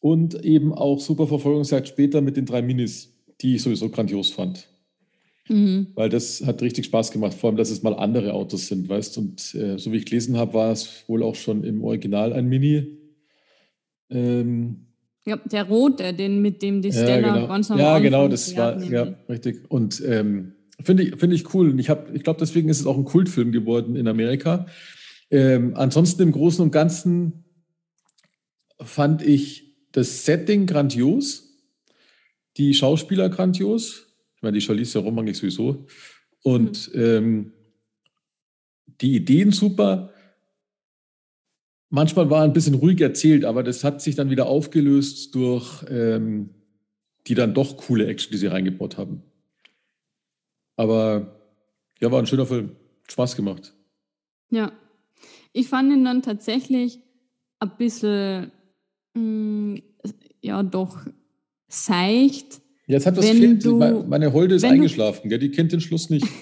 und 0.00 0.44
eben 0.44 0.74
auch 0.74 0.98
super 1.00 1.26
Verfolgungsjagd 1.26 1.88
später 1.88 2.20
mit 2.20 2.36
den 2.36 2.44
drei 2.44 2.60
Minis, 2.60 3.14
die 3.40 3.54
ich 3.54 3.62
sowieso 3.62 3.88
grandios 3.88 4.30
fand. 4.30 4.68
Mhm. 5.48 5.88
Weil 5.94 6.08
das 6.08 6.44
hat 6.46 6.62
richtig 6.62 6.86
Spaß 6.86 7.10
gemacht, 7.10 7.34
vor 7.34 7.50
allem, 7.50 7.56
dass 7.56 7.70
es 7.70 7.82
mal 7.82 7.94
andere 7.94 8.32
Autos 8.32 8.68
sind, 8.68 8.88
weißt 8.88 9.18
Und 9.18 9.54
äh, 9.54 9.78
so 9.78 9.92
wie 9.92 9.96
ich 9.96 10.06
gelesen 10.06 10.36
habe, 10.36 10.54
war 10.54 10.72
es 10.72 11.04
wohl 11.08 11.22
auch 11.22 11.34
schon 11.34 11.64
im 11.64 11.82
Original 11.82 12.32
ein 12.32 12.48
Mini. 12.48 12.98
Ähm, 14.08 14.86
ja, 15.24 15.36
der 15.36 15.64
rote, 15.64 16.14
den 16.14 16.42
mit 16.42 16.62
dem 16.62 16.82
die 16.82 16.92
Stella 16.92 17.28
ja, 17.28 17.34
genau. 17.34 17.48
ganz 17.48 17.70
am 17.70 17.78
Ja, 17.78 17.98
genau, 17.98 18.28
das 18.28 18.56
war, 18.56 18.82
ja, 18.82 19.14
richtig. 19.28 19.70
Und 19.70 20.02
ähm, 20.04 20.52
finde 20.80 21.04
ich, 21.04 21.16
find 21.16 21.32
ich 21.32 21.54
cool. 21.54 21.70
Und 21.70 21.78
ich, 21.78 21.88
ich 22.12 22.22
glaube, 22.22 22.40
deswegen 22.40 22.68
ist 22.68 22.80
es 22.80 22.86
auch 22.86 22.96
ein 22.96 23.04
Kultfilm 23.04 23.52
geworden 23.52 23.94
in 23.96 24.08
Amerika. 24.08 24.66
Ähm, 25.30 25.74
ansonsten 25.76 26.22
im 26.22 26.32
Großen 26.32 26.62
und 26.62 26.72
Ganzen 26.72 27.44
fand 28.80 29.22
ich 29.22 29.76
das 29.92 30.24
Setting 30.24 30.66
grandios, 30.66 31.56
die 32.56 32.74
Schauspieler 32.74 33.28
grandios. 33.28 34.11
Ich 34.42 34.44
meine, 34.44 34.58
die 34.58 34.60
Charlize 34.60 34.92
Theron 34.92 35.14
mag 35.14 35.28
ich 35.28 35.38
sowieso. 35.38 35.86
Und 36.42 36.92
mhm. 36.94 37.00
ähm, 37.00 37.52
die 39.00 39.14
Ideen 39.14 39.52
super 39.52 40.12
manchmal 41.92 42.30
war 42.30 42.42
ein 42.42 42.54
bisschen 42.54 42.74
ruhig 42.74 43.00
erzählt, 43.00 43.44
aber 43.44 43.62
das 43.62 43.84
hat 43.84 44.02
sich 44.02 44.16
dann 44.16 44.30
wieder 44.30 44.46
aufgelöst 44.46 45.34
durch 45.34 45.84
ähm, 45.88 46.50
die 47.28 47.34
dann 47.34 47.54
doch 47.54 47.76
coole 47.76 48.06
Action, 48.06 48.32
die 48.32 48.38
sie 48.38 48.48
reingebaut 48.48 48.98
haben. 48.98 49.22
Aber 50.76 51.38
ja, 52.00 52.10
war 52.10 52.18
ein 52.18 52.26
schöner 52.26 52.46
Film. 52.46 52.74
Spaß 53.08 53.36
gemacht. 53.36 53.74
Ja. 54.50 54.72
Ich 55.52 55.68
fand 55.68 55.92
ihn 55.92 56.04
dann 56.04 56.22
tatsächlich 56.22 56.98
ein 57.60 57.76
bisschen, 57.76 58.50
mh, 59.14 59.20
mm, 59.20 59.82
ja, 60.40 60.62
doch 60.62 61.06
seicht, 61.68 62.61
Jetzt 62.86 63.06
hat 63.06 63.16
was 63.16 63.28
fehlt. 63.28 63.64
Meine 64.08 64.32
Holde 64.32 64.56
ist 64.56 64.64
eingeschlafen, 64.64 65.28
gell? 65.28 65.38
die 65.38 65.50
kennt 65.50 65.72
den 65.72 65.80
Schluss 65.80 66.10
nicht. 66.10 66.26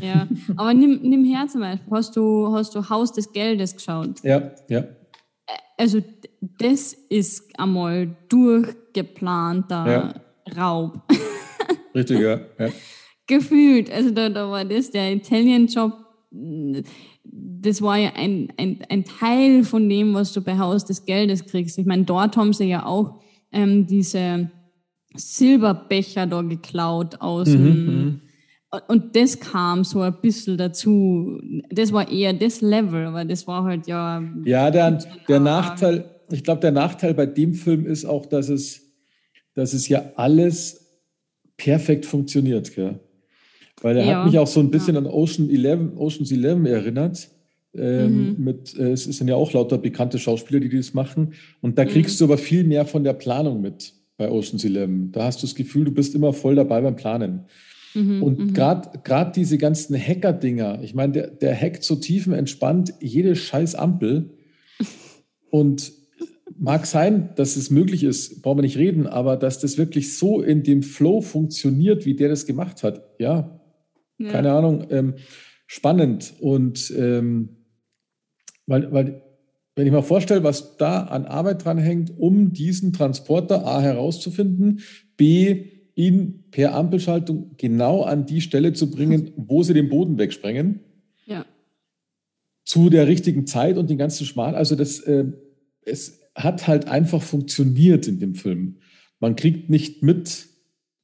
Ja, 0.00 0.28
aber 0.56 0.74
nimm, 0.74 1.00
nimm 1.02 1.24
her 1.24 1.48
zum 1.48 1.60
Beispiel. 1.60 1.90
Hast 1.90 2.14
du, 2.14 2.52
hast 2.52 2.72
du 2.72 2.88
Haus 2.88 3.12
des 3.12 3.32
Geldes 3.32 3.74
geschaut? 3.74 4.22
Ja, 4.22 4.52
ja. 4.68 4.84
Also, 5.76 6.00
das 6.60 6.92
ist 7.08 7.58
einmal 7.58 8.16
durchgeplanter 8.28 9.90
ja. 9.90 10.14
Raub. 10.56 11.02
Richtig, 11.96 12.20
ja. 12.20 12.40
ja. 12.60 12.68
Gefühlt. 13.26 13.90
Also, 13.90 14.12
da, 14.12 14.28
da 14.28 14.48
war 14.48 14.64
das 14.64 14.92
der 14.92 15.12
Italian-Job. 15.14 15.92
Das 17.24 17.82
war 17.82 17.96
ja 17.96 18.12
ein, 18.14 18.52
ein, 18.56 18.78
ein 18.88 19.04
Teil 19.04 19.64
von 19.64 19.88
dem, 19.88 20.14
was 20.14 20.32
du 20.32 20.42
bei 20.42 20.58
Haus 20.58 20.84
des 20.84 21.06
Geldes 21.06 21.44
kriegst. 21.44 21.76
Ich 21.76 21.86
meine, 21.86 22.04
dort 22.04 22.36
haben 22.36 22.52
sie 22.52 22.66
ja 22.66 22.86
auch 22.86 23.20
ähm, 23.50 23.86
diese 23.86 24.50
Silberbecher 25.18 26.26
da 26.26 26.42
geklaut 26.42 27.20
aus 27.20 27.48
mhm. 27.48 27.64
Mhm. 27.64 28.20
Und 28.86 29.16
das 29.16 29.40
kam 29.40 29.82
so 29.82 30.02
ein 30.02 30.14
bisschen 30.20 30.58
dazu. 30.58 31.40
Das 31.70 31.92
war 31.92 32.10
eher 32.10 32.34
das 32.34 32.60
Level, 32.60 33.06
aber 33.06 33.24
das 33.24 33.46
war 33.46 33.64
halt 33.64 33.86
ja. 33.86 34.22
Ja, 34.44 34.70
der, 34.70 34.98
der 35.26 35.40
Nachteil, 35.40 36.04
ich 36.30 36.44
glaube, 36.44 36.60
der 36.60 36.72
Nachteil 36.72 37.14
bei 37.14 37.24
dem 37.24 37.54
Film 37.54 37.86
ist 37.86 38.04
auch, 38.04 38.26
dass 38.26 38.50
es, 38.50 38.92
dass 39.54 39.72
es 39.72 39.88
ja 39.88 40.12
alles 40.16 40.86
perfekt 41.56 42.04
funktioniert. 42.04 42.74
Gell? 42.74 43.00
Weil 43.80 43.96
er 43.96 44.04
ja, 44.04 44.18
hat 44.18 44.26
mich 44.26 44.38
auch 44.38 44.46
so 44.46 44.60
ein 44.60 44.70
bisschen 44.70 44.96
ja. 44.96 45.00
an 45.00 45.06
Ocean 45.06 45.48
11, 45.48 45.96
Ocean's 45.96 46.30
11 46.30 46.66
erinnert. 46.66 47.28
Ähm, 47.74 48.30
mhm. 48.30 48.44
mit, 48.44 48.76
äh, 48.78 48.92
es 48.92 49.04
sind 49.04 49.28
ja 49.28 49.36
auch 49.36 49.52
lauter 49.52 49.78
bekannte 49.78 50.18
Schauspieler, 50.18 50.60
die 50.60 50.74
das 50.74 50.94
machen. 50.94 51.34
Und 51.60 51.78
da 51.78 51.84
kriegst 51.84 52.20
mhm. 52.20 52.26
du 52.26 52.32
aber 52.32 52.38
viel 52.38 52.64
mehr 52.64 52.84
von 52.84 53.04
der 53.04 53.12
Planung 53.12 53.60
mit 53.60 53.94
bei 54.18 54.30
Ocean's 54.30 54.64
11. 54.64 55.12
Da 55.12 55.24
hast 55.24 55.42
du 55.42 55.46
das 55.46 55.54
Gefühl, 55.54 55.86
du 55.86 55.92
bist 55.92 56.14
immer 56.14 56.34
voll 56.34 56.56
dabei 56.56 56.82
beim 56.82 56.96
Planen. 56.96 57.46
Mhm, 57.94 58.22
und 58.22 58.38
mhm. 58.38 58.52
gerade 58.52 59.32
diese 59.34 59.56
ganzen 59.56 59.96
Hacker-Dinger, 59.96 60.80
ich 60.82 60.94
meine, 60.94 61.12
der, 61.14 61.26
der 61.28 61.58
hackt 61.58 61.82
so 61.84 61.96
tiefenentspannt 61.96 62.92
jede 63.00 63.34
scheiß 63.34 63.74
Ampel. 63.74 64.34
Und 65.50 65.92
mag 66.58 66.84
sein, 66.84 67.30
dass 67.36 67.56
es 67.56 67.70
möglich 67.70 68.04
ist, 68.04 68.42
brauchen 68.42 68.58
wir 68.58 68.62
nicht 68.62 68.76
reden, 68.76 69.06
aber 69.06 69.38
dass 69.38 69.60
das 69.60 69.78
wirklich 69.78 70.18
so 70.18 70.42
in 70.42 70.62
dem 70.62 70.82
Flow 70.82 71.22
funktioniert, 71.22 72.04
wie 72.04 72.14
der 72.14 72.28
das 72.28 72.44
gemacht 72.44 72.82
hat, 72.82 73.02
ja, 73.18 73.58
ja. 74.18 74.30
keine 74.30 74.52
Ahnung, 74.52 74.86
ähm, 74.90 75.14
spannend. 75.66 76.34
Und 76.40 76.92
ähm, 76.96 77.56
weil, 78.66 78.92
weil 78.92 79.22
wenn 79.78 79.86
ich 79.86 79.92
mal 79.92 80.02
vorstelle, 80.02 80.42
was 80.42 80.76
da 80.76 81.04
an 81.04 81.24
Arbeit 81.24 81.64
dran 81.64 81.78
hängt, 81.78 82.12
um 82.18 82.52
diesen 82.52 82.92
Transporter 82.92 83.64
A 83.64 83.80
herauszufinden, 83.80 84.80
B 85.16 85.66
ihn 85.94 86.46
per 86.50 86.74
Ampelschaltung 86.74 87.52
genau 87.58 88.02
an 88.02 88.26
die 88.26 88.40
Stelle 88.40 88.72
zu 88.72 88.90
bringen, 88.90 89.30
wo 89.36 89.62
sie 89.62 89.74
den 89.74 89.88
Boden 89.88 90.18
wegsprengen. 90.18 90.80
Ja. 91.26 91.46
Zu 92.64 92.90
der 92.90 93.06
richtigen 93.06 93.46
Zeit 93.46 93.78
und 93.78 93.88
den 93.88 93.98
ganzen 93.98 94.26
Schmal. 94.26 94.56
Also 94.56 94.74
das, 94.74 94.98
äh, 94.98 95.26
es 95.82 96.22
hat 96.34 96.66
halt 96.66 96.88
einfach 96.88 97.22
funktioniert 97.22 98.08
in 98.08 98.18
dem 98.18 98.34
Film. 98.34 98.78
Man 99.20 99.36
kriegt 99.36 99.70
nicht 99.70 100.02
mit. 100.02 100.48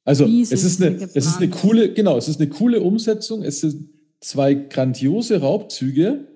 Also 0.03 0.25
es 0.25 0.51
ist, 0.51 0.83
eine, 0.83 0.97
es 0.97 1.15
ist 1.15 1.37
eine 1.37 1.47
coole, 1.47 1.93
genau, 1.93 2.17
es 2.17 2.27
ist 2.27 2.41
eine 2.41 2.49
coole 2.49 2.81
Umsetzung. 2.81 3.41
Es 3.41 3.61
sind 3.61 3.87
zwei 4.19 4.53
grandiose 4.53 5.39
Raubzüge, 5.39 6.27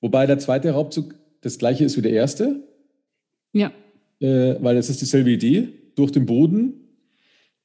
wobei 0.00 0.26
der 0.26 0.38
zweite 0.38 0.70
Raubzug 0.70 1.16
das 1.44 1.58
gleiche 1.58 1.84
ist 1.84 1.96
wie 1.96 2.02
der 2.02 2.12
erste. 2.12 2.62
Ja. 3.52 3.72
Äh, 4.20 4.56
weil 4.60 4.76
es 4.76 4.88
ist 4.88 5.00
dieselbe 5.00 5.30
Idee, 5.30 5.68
durch 5.94 6.10
den 6.10 6.26
Boden. 6.26 6.74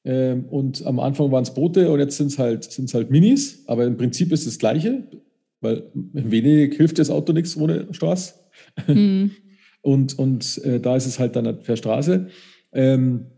Ähm, 0.04 0.46
und 0.46 0.84
am 0.86 1.00
Anfang 1.00 1.32
waren 1.32 1.42
es 1.42 1.54
Boote 1.54 1.90
und 1.90 1.98
jetzt 1.98 2.16
sind 2.16 2.28
es 2.28 2.38
halt, 2.38 2.64
sind's 2.64 2.94
halt 2.94 3.10
Minis, 3.10 3.64
aber 3.66 3.84
im 3.84 3.96
Prinzip 3.96 4.32
ist 4.32 4.40
es 4.40 4.54
das 4.54 4.58
gleiche, 4.58 5.04
weil 5.60 5.84
in 5.94 6.30
Venedig 6.30 6.74
hilft 6.74 6.98
das 6.98 7.10
Auto 7.10 7.32
nichts 7.32 7.56
ohne 7.56 7.92
Straße. 7.92 8.34
Mhm. 8.86 9.32
Und, 9.82 10.18
und 10.18 10.62
äh, 10.62 10.78
da 10.78 10.94
ist 10.94 11.06
es 11.06 11.18
halt 11.18 11.36
dann 11.36 11.62
per 11.62 11.74
Straße. 11.74 12.28
Ähm, 12.70 13.28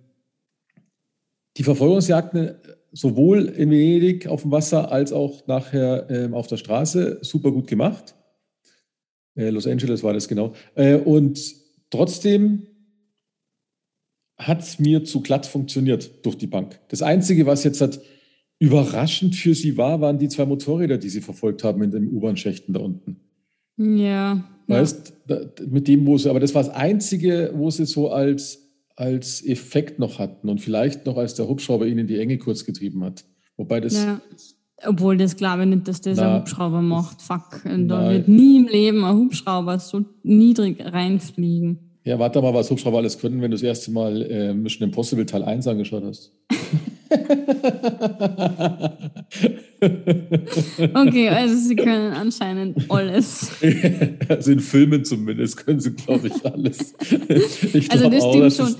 die 1.56 1.62
Verfolgungsjagden 1.62 2.56
sowohl 2.90 3.44
in 3.44 3.70
Venedig 3.70 4.26
auf 4.26 4.42
dem 4.42 4.50
Wasser 4.50 4.90
als 4.90 5.12
auch 5.12 5.46
nachher 5.46 6.10
ähm, 6.10 6.34
auf 6.34 6.48
der 6.48 6.56
Straße 6.56 7.18
super 7.22 7.52
gut 7.52 7.68
gemacht. 7.68 8.16
Äh, 9.34 9.50
Los 9.50 9.66
Angeles 9.66 10.02
war 10.02 10.12
das 10.12 10.28
genau. 10.28 10.54
Äh, 10.74 10.96
und 10.96 11.40
trotzdem 11.90 12.66
hat 14.36 14.62
es 14.62 14.78
mir 14.78 15.04
zu 15.04 15.20
glatt 15.20 15.46
funktioniert 15.46 16.24
durch 16.24 16.36
die 16.36 16.46
Bank. 16.46 16.80
Das 16.88 17.02
Einzige, 17.02 17.46
was 17.46 17.64
jetzt 17.64 17.80
hat 17.80 18.00
überraschend 18.58 19.34
für 19.34 19.54
sie 19.54 19.76
war, 19.76 20.00
waren 20.00 20.18
die 20.18 20.28
zwei 20.28 20.46
Motorräder, 20.46 20.98
die 20.98 21.08
sie 21.08 21.20
verfolgt 21.20 21.64
haben 21.64 21.82
in 21.82 21.90
den 21.90 22.08
U-Bahn-Schächten 22.08 22.72
da 22.74 22.80
unten. 22.80 23.16
Ja. 23.76 24.44
Weißt, 24.66 25.14
ja. 25.28 25.36
Da, 25.36 25.64
mit 25.66 25.88
dem, 25.88 26.06
wo 26.06 26.18
sie, 26.18 26.30
aber 26.30 26.40
das 26.40 26.54
war 26.54 26.62
das 26.62 26.72
Einzige, 26.74 27.52
wo 27.54 27.70
sie 27.70 27.86
so 27.86 28.10
als, 28.10 28.68
als 28.96 29.44
Effekt 29.44 29.98
noch 29.98 30.18
hatten 30.18 30.48
und 30.48 30.60
vielleicht 30.60 31.06
noch 31.06 31.16
als 31.16 31.34
der 31.34 31.48
Hubschrauber 31.48 31.86
ihnen 31.86 32.06
die 32.06 32.18
Enge 32.18 32.38
kurz 32.38 32.64
getrieben 32.64 33.02
hat. 33.04 33.24
Wobei 33.56 33.80
das 33.80 33.94
ja. 33.94 34.20
Obwohl 34.86 35.16
das 35.16 35.36
glaube 35.36 35.62
ich 35.62 35.68
nicht, 35.68 35.88
dass 35.88 36.00
das 36.00 36.18
Na, 36.18 36.34
ein 36.34 36.40
Hubschrauber 36.40 36.82
macht. 36.82 37.22
Fuck. 37.22 37.64
Und 37.64 37.88
da 37.88 38.10
wird 38.10 38.28
nie 38.28 38.58
im 38.58 38.68
Leben 38.68 39.04
ein 39.04 39.16
Hubschrauber 39.16 39.78
so 39.78 40.04
niedrig 40.22 40.84
reinfliegen. 40.84 41.78
Ja, 42.04 42.18
warte 42.18 42.42
mal, 42.42 42.52
was 42.52 42.70
Hubschrauber 42.70 42.98
alles 42.98 43.18
können, 43.18 43.40
wenn 43.42 43.52
du 43.52 43.54
das 43.54 43.62
erste 43.62 43.92
Mal 43.92 44.22
äh, 44.22 44.52
Mission 44.52 44.88
Impossible 44.88 45.24
Teil 45.24 45.44
1 45.44 45.68
angeschaut 45.68 46.02
hast. 46.04 46.32
okay, 50.94 51.28
also 51.28 51.56
sie 51.56 51.76
können 51.76 52.12
anscheinend 52.12 52.90
alles. 52.90 53.52
also 54.28 54.50
in 54.50 54.58
Filmen 54.60 55.04
zumindest 55.04 55.64
können 55.64 55.78
sie, 55.78 55.92
glaube 55.92 56.26
ich, 56.28 56.44
alles. 56.44 56.94
Ich 57.72 57.88
also 57.90 58.10
das 58.10 58.24
auch, 58.24 58.40
dass 58.40 58.56
schon. 58.56 58.74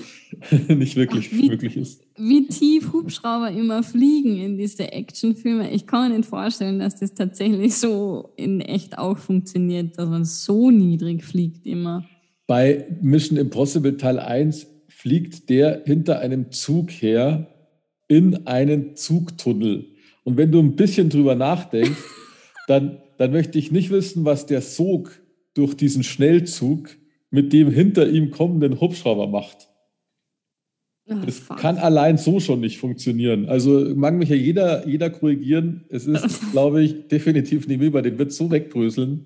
Nicht 0.67 0.95
wirklich 0.95 1.29
Ach, 1.31 1.37
wie, 1.37 1.49
möglich 1.49 1.77
ist. 1.77 2.03
Wie 2.17 2.47
tief 2.47 2.93
Hubschrauber 2.93 3.51
immer 3.51 3.83
fliegen 3.83 4.37
in 4.37 4.57
diese 4.57 4.91
Actionfilme. 4.91 5.71
Ich 5.71 5.87
kann 5.87 6.09
mir 6.09 6.17
nicht 6.17 6.29
vorstellen, 6.29 6.79
dass 6.79 6.99
das 6.99 7.13
tatsächlich 7.13 7.75
so 7.75 8.33
in 8.35 8.61
echt 8.61 8.97
auch 8.97 9.17
funktioniert, 9.17 9.97
dass 9.97 10.09
man 10.09 10.25
so 10.25 10.71
niedrig 10.71 11.23
fliegt 11.23 11.65
immer. 11.65 12.05
Bei 12.47 12.85
Mission 13.01 13.37
Impossible 13.37 13.97
Teil 13.97 14.19
1 14.19 14.67
fliegt 14.87 15.49
der 15.49 15.83
hinter 15.85 16.19
einem 16.19 16.51
Zug 16.51 16.91
her 16.91 17.47
in 18.07 18.47
einen 18.47 18.95
Zugtunnel. 18.95 19.87
Und 20.23 20.37
wenn 20.37 20.51
du 20.51 20.59
ein 20.59 20.75
bisschen 20.75 21.09
drüber 21.09 21.35
nachdenkst, 21.35 22.01
dann, 22.67 22.99
dann 23.17 23.31
möchte 23.31 23.59
ich 23.59 23.71
nicht 23.71 23.89
wissen, 23.89 24.25
was 24.25 24.45
der 24.45 24.61
Sog 24.61 25.19
durch 25.53 25.75
diesen 25.75 26.03
Schnellzug 26.03 26.89
mit 27.29 27.51
dem 27.51 27.71
hinter 27.71 28.07
ihm 28.07 28.31
kommenden 28.31 28.79
Hubschrauber 28.79 29.27
macht. 29.27 29.67
Oh, 31.05 31.15
das 31.25 31.39
fuck. 31.39 31.57
kann 31.57 31.77
allein 31.77 32.17
so 32.17 32.39
schon 32.39 32.61
nicht 32.61 32.77
funktionieren. 32.77 33.49
Also 33.49 33.93
mag 33.93 34.13
mich 34.13 34.29
ja 34.29 34.37
jeder, 34.37 34.87
jeder 34.87 35.09
korrigieren. 35.09 35.83
Es 35.89 36.07
ist, 36.07 36.51
glaube 36.51 36.81
ich, 36.81 37.09
definitiv 37.09 37.67
nicht 37.67 37.81
über 37.81 38.01
den 38.01 38.17
wird 38.17 38.31
so 38.31 38.49
wegbröseln. 38.49 39.25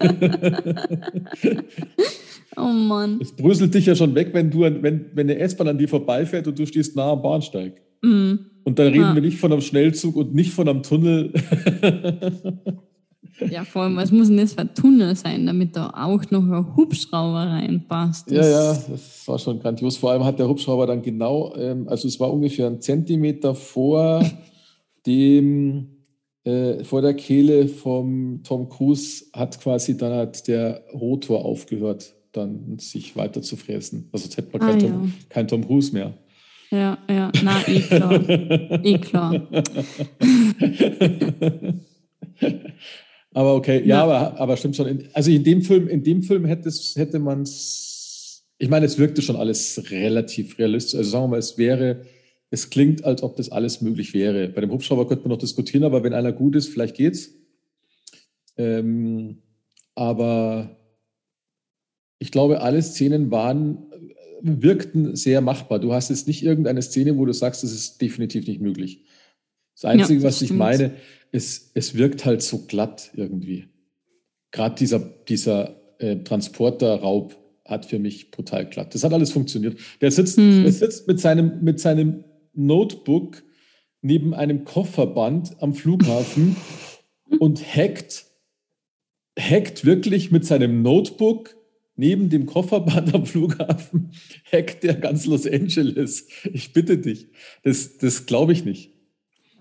oh 2.56 2.62
Mann. 2.62 3.20
Es 3.20 3.30
bröselt 3.30 3.74
dich 3.74 3.86
ja 3.86 3.94
schon 3.94 4.16
weg, 4.16 4.30
wenn, 4.32 4.50
du, 4.50 4.60
wenn, 4.62 4.82
wenn 4.82 5.30
eine 5.30 5.38
S-Bahn 5.38 5.68
an 5.68 5.78
dir 5.78 5.88
vorbeifährt 5.88 6.48
und 6.48 6.58
du 6.58 6.66
stehst 6.66 6.96
nah 6.96 7.12
am 7.12 7.22
Bahnsteig. 7.22 7.80
Mhm. 8.02 8.46
Und 8.64 8.78
dann 8.80 8.88
reden 8.88 9.02
ja. 9.02 9.14
wir 9.14 9.22
nicht 9.22 9.38
von 9.38 9.52
einem 9.52 9.60
Schnellzug 9.60 10.16
und 10.16 10.34
nicht 10.34 10.52
von 10.52 10.68
einem 10.68 10.82
Tunnel. 10.82 11.32
ja, 13.40 13.64
vor 13.64 13.82
allem, 13.82 13.96
was 13.96 14.12
muss 14.12 14.28
denn 14.28 14.36
das 14.36 14.52
für 14.52 14.60
ein 14.60 14.74
Tunnel 14.74 15.16
sein, 15.16 15.46
damit 15.46 15.76
da 15.76 15.90
auch 15.90 16.22
noch 16.30 16.42
ein 16.42 16.76
Hubschrauber 16.76 17.50
reinpasst? 17.50 18.30
Das 18.30 18.46
ja, 18.46 18.72
ja, 18.72 18.78
das 18.88 19.26
war 19.26 19.38
schon 19.38 19.60
grandios. 19.60 19.96
Vor 19.96 20.12
allem 20.12 20.24
hat 20.24 20.38
der 20.38 20.48
Hubschrauber 20.48 20.86
dann 20.86 21.02
genau, 21.02 21.54
ähm, 21.56 21.88
also 21.88 22.06
es 22.08 22.18
war 22.20 22.32
ungefähr 22.32 22.66
ein 22.66 22.80
Zentimeter 22.80 23.54
vor 23.54 24.24
dem, 25.06 25.88
äh, 26.44 26.84
vor 26.84 27.02
der 27.02 27.14
Kehle 27.14 27.68
vom 27.68 28.42
Tom 28.44 28.68
Cruise 28.68 29.24
hat 29.32 29.60
quasi 29.60 29.96
dann 29.96 30.12
hat 30.12 30.46
der 30.46 30.84
Rotor 30.92 31.44
aufgehört, 31.44 32.14
dann 32.32 32.78
sich 32.78 33.16
weiter 33.16 33.42
zu 33.42 33.56
fräsen. 33.56 34.08
Also 34.12 34.26
jetzt 34.26 34.36
hätte 34.36 34.56
man 34.56 34.60
kein, 34.60 34.76
ah, 34.76 34.80
Tom, 34.80 35.04
ja. 35.04 35.10
kein 35.28 35.48
Tom 35.48 35.66
Cruise 35.66 35.92
mehr. 35.92 36.14
Ja, 36.70 36.98
ja, 37.08 37.30
na, 37.42 37.60
eh 37.68 37.80
klar. 37.80 38.28
eh 38.84 38.98
klar. 38.98 39.40
aber 43.34 43.56
okay, 43.56 43.80
ja, 43.80 43.84
ja, 43.84 44.02
Aber, 44.04 44.40
aber 44.40 44.56
stimmt 44.56 44.76
schon. 44.76 45.08
Also 45.12 45.30
in 45.30 45.42
dem 45.42 45.62
Film, 45.62 45.88
in 45.88 46.04
dem 46.04 46.22
Film 46.22 46.44
hätte, 46.44 46.68
es, 46.68 46.94
hätte 46.96 47.18
man 47.18 47.42
es, 47.42 48.46
ich 48.58 48.68
meine, 48.68 48.86
es 48.86 48.96
wirkte 48.96 49.22
schon 49.22 49.34
alles 49.34 49.90
relativ 49.90 50.56
realistisch. 50.58 50.94
Also 50.94 51.10
sagen 51.10 51.24
wir 51.24 51.28
mal, 51.28 51.38
es 51.40 51.58
wäre, 51.58 52.02
es 52.50 52.70
klingt, 52.70 53.04
als 53.04 53.24
ob 53.24 53.36
das 53.36 53.50
alles 53.50 53.80
möglich 53.80 54.14
wäre. 54.14 54.48
Bei 54.48 54.60
dem 54.60 54.70
Hubschrauber 54.70 55.08
könnte 55.08 55.24
man 55.24 55.32
noch 55.32 55.42
diskutieren, 55.42 55.82
aber 55.82 56.04
wenn 56.04 56.14
einer 56.14 56.32
gut 56.32 56.54
ist, 56.54 56.68
vielleicht 56.68 56.96
geht's. 56.96 57.30
Ähm, 58.56 59.42
aber 59.96 60.76
ich 62.20 62.30
glaube, 62.30 62.60
alle 62.60 62.82
Szenen 62.82 63.32
waren 63.32 63.78
wirkten 64.42 65.16
sehr 65.16 65.40
machbar. 65.40 65.80
Du 65.80 65.92
hast 65.92 66.10
jetzt 66.10 66.28
nicht 66.28 66.44
irgendeine 66.44 66.82
Szene, 66.82 67.18
wo 67.18 67.26
du 67.26 67.32
sagst, 67.32 67.64
das 67.64 67.72
ist 67.72 68.00
definitiv 68.00 68.46
nicht 68.46 68.60
möglich. 68.60 69.02
Das 69.74 69.84
Einzige, 69.84 70.20
ja, 70.20 70.24
das 70.24 70.24
was 70.24 70.36
stimmt. 70.36 70.50
ich 70.50 70.56
meine, 70.56 70.94
ist, 71.32 71.72
es 71.74 71.94
wirkt 71.96 72.24
halt 72.24 72.42
so 72.42 72.58
glatt 72.66 73.10
irgendwie. 73.14 73.66
Gerade 74.52 74.76
dieser, 74.76 75.00
dieser 75.00 75.80
äh, 75.98 76.16
Transporterraub 76.22 77.36
hat 77.64 77.86
für 77.86 77.98
mich 77.98 78.30
brutal 78.30 78.66
glatt. 78.66 78.94
Das 78.94 79.04
hat 79.04 79.12
alles 79.12 79.32
funktioniert. 79.32 79.78
Der 80.00 80.10
sitzt, 80.10 80.36
hm. 80.36 80.62
der 80.62 80.72
sitzt 80.72 81.08
mit, 81.08 81.18
seinem, 81.18 81.62
mit 81.62 81.80
seinem 81.80 82.24
Notebook 82.52 83.42
neben 84.00 84.34
einem 84.34 84.64
Kofferband 84.64 85.62
am 85.62 85.74
Flughafen 85.74 86.56
und 87.40 87.64
hackt, 87.64 88.26
hackt 89.38 89.84
wirklich 89.84 90.30
mit 90.30 90.44
seinem 90.44 90.82
Notebook 90.82 91.56
neben 91.96 92.28
dem 92.28 92.46
Kofferband 92.46 93.14
am 93.14 93.24
Flughafen, 93.24 94.12
hackt 94.52 94.84
der 94.84 94.94
ganz 94.94 95.26
Los 95.26 95.46
Angeles. 95.46 96.28
Ich 96.52 96.72
bitte 96.72 96.98
dich. 96.98 97.28
Das, 97.62 97.98
das 97.98 98.26
glaube 98.26 98.52
ich 98.52 98.64
nicht. 98.64 98.93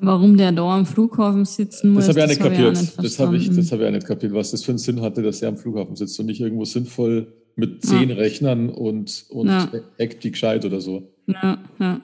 Warum 0.06 0.38
der 0.38 0.52
da 0.52 0.76
am 0.76 0.86
Flughafen 0.86 1.46
sitzen 1.46 1.92
muss, 1.92 2.08
das 2.08 2.16
habe 2.16 2.20
ich 2.20 2.26
auch 2.26 2.30
nicht 2.30 2.42
kapiert. 2.42 2.82
Nicht 2.82 3.04
das 3.04 3.20
habe 3.20 3.38
ich, 3.38 3.50
das 3.50 3.72
habe 3.72 3.84
ich 3.84 3.88
auch 3.88 3.94
nicht 3.94 4.08
kapiert, 4.08 4.34
was 4.34 4.52
das 4.52 4.64
für 4.64 4.72
einen 4.72 4.78
Sinn 4.78 5.02
hatte, 5.02 5.22
dass 5.22 5.42
er 5.42 5.50
am 5.50 5.58
Flughafen 5.58 5.96
sitzt 5.96 6.20
und 6.20 6.26
nicht 6.26 6.42
irgendwo 6.42 6.66
sinnvoll 6.66 7.28
mit 7.56 7.86
zehn 7.86 8.10
ja. 8.10 8.16
Rechnern 8.16 8.70
und, 8.70 9.26
und 9.30 9.48
ja. 9.48 9.70
die 10.00 10.32
gescheit 10.32 10.66
oder 10.66 10.82
so. 10.82 11.04
Ja, 11.28 11.58
ja. 11.80 12.02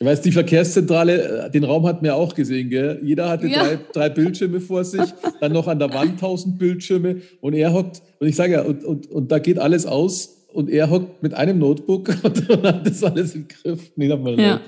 Ich 0.00 0.06
weiß, 0.06 0.22
die 0.22 0.30
Verkehrszentrale, 0.30 1.46
äh, 1.46 1.50
den 1.50 1.64
Raum 1.64 1.84
hat 1.86 2.02
mir 2.02 2.14
auch 2.14 2.34
gesehen, 2.34 2.70
gell? 2.70 3.00
Jeder 3.02 3.28
hatte 3.28 3.48
ja. 3.48 3.64
drei, 3.64 3.78
drei, 3.92 4.08
Bildschirme 4.08 4.60
vor 4.60 4.84
sich, 4.84 5.02
dann 5.40 5.52
noch 5.52 5.66
an 5.66 5.80
der 5.80 5.92
Wand 5.92 6.20
tausend 6.20 6.58
Bildschirme 6.58 7.16
und 7.40 7.54
er 7.54 7.72
hockt, 7.72 8.02
und 8.20 8.28
ich 8.28 8.36
sage 8.36 8.52
ja, 8.52 8.62
und, 8.62 8.84
und, 8.84 9.10
und 9.10 9.32
da 9.32 9.40
geht 9.40 9.58
alles 9.58 9.86
aus 9.86 10.46
und 10.52 10.70
er 10.70 10.88
hockt 10.88 11.22
mit 11.22 11.34
einem 11.34 11.58
Notebook 11.58 12.14
und, 12.22 12.50
und 12.50 12.62
hat 12.62 12.86
das 12.86 13.02
alles 13.02 13.34
im 13.34 13.48
Griff. 13.48 13.90
Nee, 13.96 14.08
ja. 14.08 14.60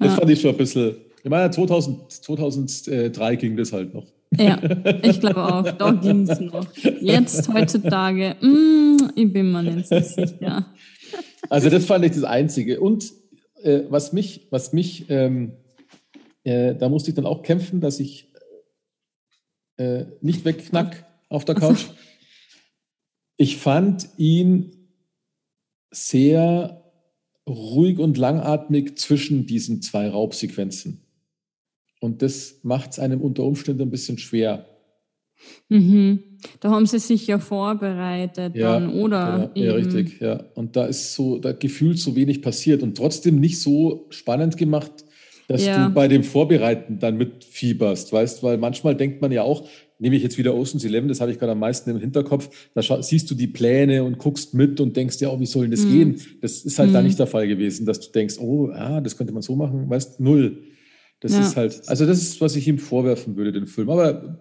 Das 0.00 0.14
fand 0.14 0.30
ich 0.30 0.40
schon 0.40 0.50
ein 0.50 0.56
bisschen, 0.56 0.96
ich 1.24 1.30
meine, 1.30 1.50
2000, 1.50 2.12
2003 2.12 3.36
ging 3.36 3.56
das 3.56 3.72
halt 3.72 3.92
noch. 3.92 4.06
Ja, 4.36 4.62
ich 5.02 5.18
glaube 5.18 5.44
auch, 5.44 5.70
da 5.72 5.90
ging 5.90 6.28
es 6.28 6.38
noch. 6.38 6.66
Jetzt, 7.00 7.52
heutzutage, 7.52 8.36
mm, 8.40 9.10
ich 9.16 9.32
bin 9.32 9.50
mir 9.50 9.62
nicht 9.62 9.88
so 9.88 9.98
sicher. 9.98 10.66
Also 11.50 11.68
das 11.70 11.84
fand 11.86 12.04
ich 12.04 12.12
das 12.12 12.24
Einzige. 12.24 12.80
Und 12.80 13.12
äh, 13.62 13.80
was 13.88 14.12
mich, 14.12 14.46
was 14.50 14.72
mich 14.72 15.08
ähm, 15.08 15.52
äh, 16.44 16.74
da 16.74 16.88
musste 16.88 17.10
ich 17.10 17.16
dann 17.16 17.26
auch 17.26 17.42
kämpfen, 17.42 17.80
dass 17.80 17.98
ich 17.98 18.30
äh, 19.76 20.04
nicht 20.20 20.44
wegknack 20.44 21.06
auf 21.28 21.44
der 21.44 21.54
Couch. 21.56 21.86
Ich 23.36 23.56
fand 23.56 24.08
ihn 24.18 24.90
sehr 25.90 26.92
ruhig 27.48 27.98
und 27.98 28.16
langatmig 28.16 28.96
zwischen 28.98 29.46
diesen 29.46 29.82
zwei 29.82 30.08
Raubsequenzen. 30.08 31.03
Und 32.04 32.20
das 32.20 32.60
macht 32.62 32.92
es 32.92 32.98
einem 32.98 33.22
unter 33.22 33.44
Umständen 33.44 33.80
ein 33.80 33.90
bisschen 33.90 34.18
schwer. 34.18 34.66
Mhm. 35.70 36.18
Da 36.60 36.68
haben 36.68 36.84
sie 36.84 36.98
sich 36.98 37.26
ja 37.26 37.38
vorbereitet 37.38 38.54
ja, 38.54 38.78
dann, 38.78 38.92
oder? 38.92 39.50
Ja, 39.54 39.64
ja, 39.64 39.72
richtig, 39.72 40.20
ja. 40.20 40.44
Und 40.54 40.76
da 40.76 40.84
ist 40.84 41.14
so, 41.14 41.38
da 41.38 41.52
gefühlt 41.52 41.98
so 41.98 42.14
wenig 42.14 42.42
passiert 42.42 42.82
und 42.82 42.94
trotzdem 42.94 43.40
nicht 43.40 43.58
so 43.58 44.06
spannend 44.10 44.58
gemacht, 44.58 44.92
dass 45.48 45.64
ja. 45.64 45.88
du 45.88 45.94
bei 45.94 46.06
dem 46.06 46.24
Vorbereiten 46.24 46.98
dann 46.98 47.16
mitfieberst, 47.16 48.12
weißt, 48.12 48.42
weil 48.42 48.58
manchmal 48.58 48.94
denkt 48.94 49.22
man 49.22 49.32
ja 49.32 49.42
auch, 49.42 49.66
nehme 49.98 50.16
ich 50.16 50.22
jetzt 50.22 50.36
wieder 50.36 50.54
Ocean's 50.54 50.84
Eleven, 50.84 51.08
das 51.08 51.22
habe 51.22 51.32
ich 51.32 51.38
gerade 51.38 51.52
am 51.52 51.58
meisten 51.58 51.88
im 51.88 51.98
Hinterkopf, 51.98 52.50
da 52.74 53.02
siehst 53.02 53.30
du 53.30 53.34
die 53.34 53.46
Pläne 53.46 54.04
und 54.04 54.18
guckst 54.18 54.52
mit 54.52 54.78
und 54.78 54.94
denkst 54.94 55.22
ja, 55.22 55.30
oh, 55.30 55.40
wie 55.40 55.46
soll 55.46 55.62
denn 55.62 55.70
das 55.70 55.86
mhm. 55.86 55.90
gehen? 55.90 56.20
Das 56.42 56.66
ist 56.66 56.78
halt 56.78 56.90
mhm. 56.90 56.94
da 56.94 57.02
nicht 57.02 57.18
der 57.18 57.26
Fall 57.26 57.48
gewesen, 57.48 57.86
dass 57.86 58.00
du 58.00 58.12
denkst, 58.12 58.36
oh, 58.38 58.68
ah, 58.74 59.00
das 59.00 59.16
könnte 59.16 59.32
man 59.32 59.40
so 59.40 59.56
machen, 59.56 59.88
weißt, 59.88 60.20
null. 60.20 60.64
Das 61.24 61.32
ja. 61.32 61.40
ist 61.40 61.56
halt, 61.56 61.82
also 61.86 62.04
das 62.04 62.20
ist, 62.20 62.42
was 62.42 62.54
ich 62.54 62.68
ihm 62.68 62.76
vorwerfen 62.76 63.34
würde, 63.34 63.50
den 63.50 63.64
Film. 63.64 63.88
Aber 63.88 64.36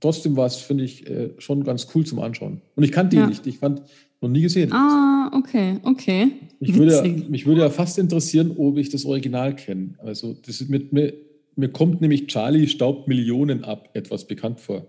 trotzdem 0.00 0.36
war 0.36 0.44
es, 0.44 0.56
finde 0.56 0.84
ich, 0.84 1.08
äh, 1.08 1.30
schon 1.38 1.64
ganz 1.64 1.88
cool 1.94 2.04
zum 2.04 2.18
Anschauen. 2.18 2.60
Und 2.74 2.84
ich 2.84 2.92
kannte 2.92 3.16
ihn 3.16 3.22
ja. 3.22 3.26
nicht. 3.26 3.46
Ich 3.46 3.56
fand 3.56 3.80
noch 4.20 4.28
nie 4.28 4.42
gesehen. 4.42 4.70
Ah, 4.70 5.30
okay, 5.32 5.78
okay. 5.84 6.32
Mich 6.60 6.74
würde, 6.76 7.24
mich 7.30 7.46
würde 7.46 7.62
ja 7.62 7.70
fast 7.70 7.98
interessieren, 7.98 8.52
ob 8.58 8.76
ich 8.76 8.90
das 8.90 9.06
Original 9.06 9.56
kenne. 9.56 9.94
Also 9.96 10.34
das 10.44 10.60
ist 10.60 10.68
mit 10.68 10.92
mir, 10.92 11.14
mir 11.54 11.70
kommt 11.70 12.02
nämlich 12.02 12.26
Charlie 12.26 12.68
staubt 12.68 13.08
Millionen 13.08 13.64
ab 13.64 13.88
etwas 13.94 14.26
bekannt 14.26 14.60
vor. 14.60 14.86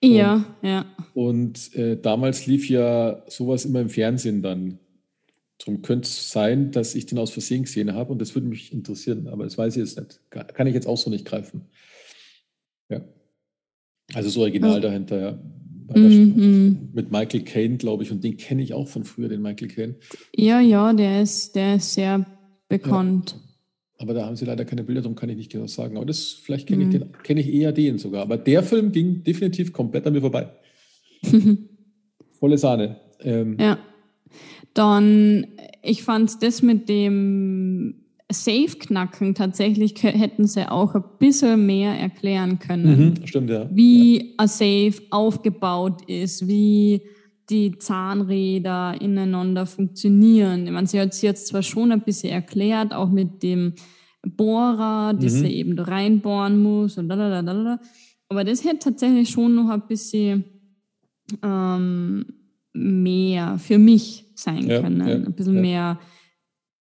Ja, 0.00 0.34
und, 0.34 0.68
ja. 0.68 0.86
Und 1.14 1.74
äh, 1.74 1.96
damals 2.00 2.46
lief 2.46 2.70
ja 2.70 3.20
sowas 3.26 3.64
immer 3.64 3.80
im 3.80 3.88
Fernsehen 3.88 4.42
dann. 4.42 4.78
Darum 5.58 5.82
könnte 5.82 6.06
es 6.06 6.30
sein, 6.30 6.72
dass 6.72 6.94
ich 6.94 7.06
den 7.06 7.18
aus 7.18 7.30
Versehen 7.30 7.62
gesehen 7.62 7.94
habe 7.94 8.12
und 8.12 8.20
das 8.20 8.34
würde 8.34 8.48
mich 8.48 8.72
interessieren, 8.72 9.28
aber 9.28 9.44
das 9.44 9.56
weiß 9.56 9.76
ich 9.76 9.80
jetzt 9.80 9.98
nicht. 9.98 10.20
Kann 10.30 10.66
ich 10.66 10.74
jetzt 10.74 10.86
auch 10.86 10.98
so 10.98 11.10
nicht 11.10 11.24
greifen. 11.24 11.62
Ja. 12.88 13.02
Also 14.12 14.28
das 14.28 14.36
Original 14.36 14.74
ja. 14.74 14.80
dahinter, 14.80 15.20
ja. 15.20 15.38
Mhm. 15.94 16.90
Mit 16.92 17.12
Michael 17.12 17.42
Caine, 17.42 17.76
glaube 17.76 18.02
ich, 18.02 18.10
und 18.10 18.24
den 18.24 18.36
kenne 18.36 18.62
ich 18.62 18.72
auch 18.72 18.88
von 18.88 19.04
früher, 19.04 19.28
den 19.28 19.42
Michael 19.42 19.68
Caine. 19.68 19.94
Ja, 20.34 20.60
ja, 20.60 20.92
der 20.92 21.22
ist, 21.22 21.54
der 21.54 21.76
ist 21.76 21.94
sehr 21.94 22.26
bekannt. 22.68 23.32
Ja. 23.32 23.44
Aber 23.98 24.14
da 24.14 24.26
haben 24.26 24.36
sie 24.36 24.44
leider 24.44 24.64
keine 24.64 24.82
Bilder, 24.82 25.02
darum 25.02 25.14
kann 25.14 25.28
ich 25.28 25.36
nicht 25.36 25.52
genau 25.52 25.66
sagen. 25.66 25.96
Aber 25.96 26.06
das, 26.06 26.30
vielleicht 26.30 26.66
kenne 26.66 26.86
mhm. 26.86 26.94
ich, 26.94 27.22
kenn 27.22 27.36
ich 27.36 27.52
eher 27.52 27.72
den 27.72 27.98
sogar. 27.98 28.22
Aber 28.22 28.36
der 28.38 28.62
Film 28.62 28.92
ging 28.92 29.22
definitiv 29.22 29.72
komplett 29.72 30.06
an 30.06 30.14
mir 30.14 30.20
vorbei. 30.20 30.48
Volle 32.32 32.58
Sahne. 32.58 33.00
Ähm, 33.20 33.56
ja. 33.58 33.78
Dann, 34.74 35.46
ich 35.82 36.02
fand 36.02 36.42
das 36.42 36.62
mit 36.62 36.88
dem 36.88 38.04
Safe-Knacken 38.30 39.34
tatsächlich 39.34 39.94
hätten 40.02 40.46
sie 40.46 40.70
auch 40.70 40.94
ein 40.94 41.04
bisschen 41.18 41.66
mehr 41.66 41.92
erklären 41.92 42.58
können. 42.58 43.14
Mhm, 43.20 43.26
stimmt, 43.26 43.50
ja. 43.50 43.68
Wie 43.70 44.18
ja. 44.18 44.34
ein 44.38 44.48
Safe 44.48 44.94
aufgebaut 45.10 46.02
ist, 46.08 46.48
wie 46.48 47.02
die 47.50 47.76
Zahnräder 47.78 49.00
ineinander 49.00 49.66
funktionieren. 49.66 50.66
Ich 50.66 50.72
meine, 50.72 50.86
sie 50.86 51.00
hat 51.00 51.12
es 51.12 51.22
jetzt 51.22 51.48
zwar 51.48 51.62
schon 51.62 51.92
ein 51.92 52.02
bisschen 52.02 52.30
erklärt, 52.30 52.94
auch 52.94 53.10
mit 53.10 53.42
dem 53.42 53.74
Bohrer, 54.22 55.12
dass 55.12 55.34
mhm. 55.34 55.38
sie 55.38 55.52
eben 55.52 55.76
da 55.76 55.84
reinbohren 55.84 56.62
muss 56.62 56.96
und 56.96 57.08
da, 57.08 57.78
Aber 58.28 58.44
das 58.44 58.64
hätte 58.64 58.78
tatsächlich 58.78 59.28
schon 59.28 59.54
noch 59.54 59.68
ein 59.68 59.86
bisschen 59.86 60.44
ähm, 61.42 62.24
mehr 62.74 63.58
für 63.58 63.78
mich 63.78 64.26
sein 64.34 64.68
ja, 64.68 64.82
können. 64.82 65.08
Ja, 65.08 65.14
ein 65.14 65.32
bisschen 65.32 65.60
mehr 65.60 65.98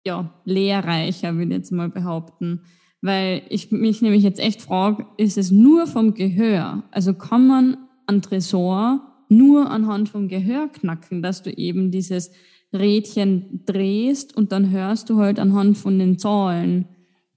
ja, 0.04 0.34
lehrreicher, 0.44 1.34
würde 1.34 1.52
ich 1.52 1.58
jetzt 1.58 1.72
mal 1.72 1.88
behaupten. 1.88 2.62
Weil 3.00 3.42
ich 3.50 3.70
mich 3.70 4.00
nämlich 4.02 4.22
jetzt 4.22 4.40
echt 4.40 4.62
frage, 4.62 5.06
ist 5.18 5.36
es 5.36 5.50
nur 5.50 5.86
vom 5.86 6.14
Gehör? 6.14 6.84
Also 6.90 7.14
kann 7.14 7.46
man 7.46 7.76
an 8.06 8.22
Tresor 8.22 9.00
nur 9.28 9.70
anhand 9.70 10.08
vom 10.08 10.28
Gehör 10.28 10.68
knacken, 10.68 11.22
dass 11.22 11.42
du 11.42 11.50
eben 11.50 11.90
dieses 11.90 12.30
Rädchen 12.72 13.62
drehst 13.66 14.36
und 14.36 14.52
dann 14.52 14.70
hörst 14.70 15.10
du 15.10 15.18
halt 15.18 15.38
anhand 15.38 15.78
von 15.78 15.98
den 15.98 16.18
Zahlen, 16.18 16.86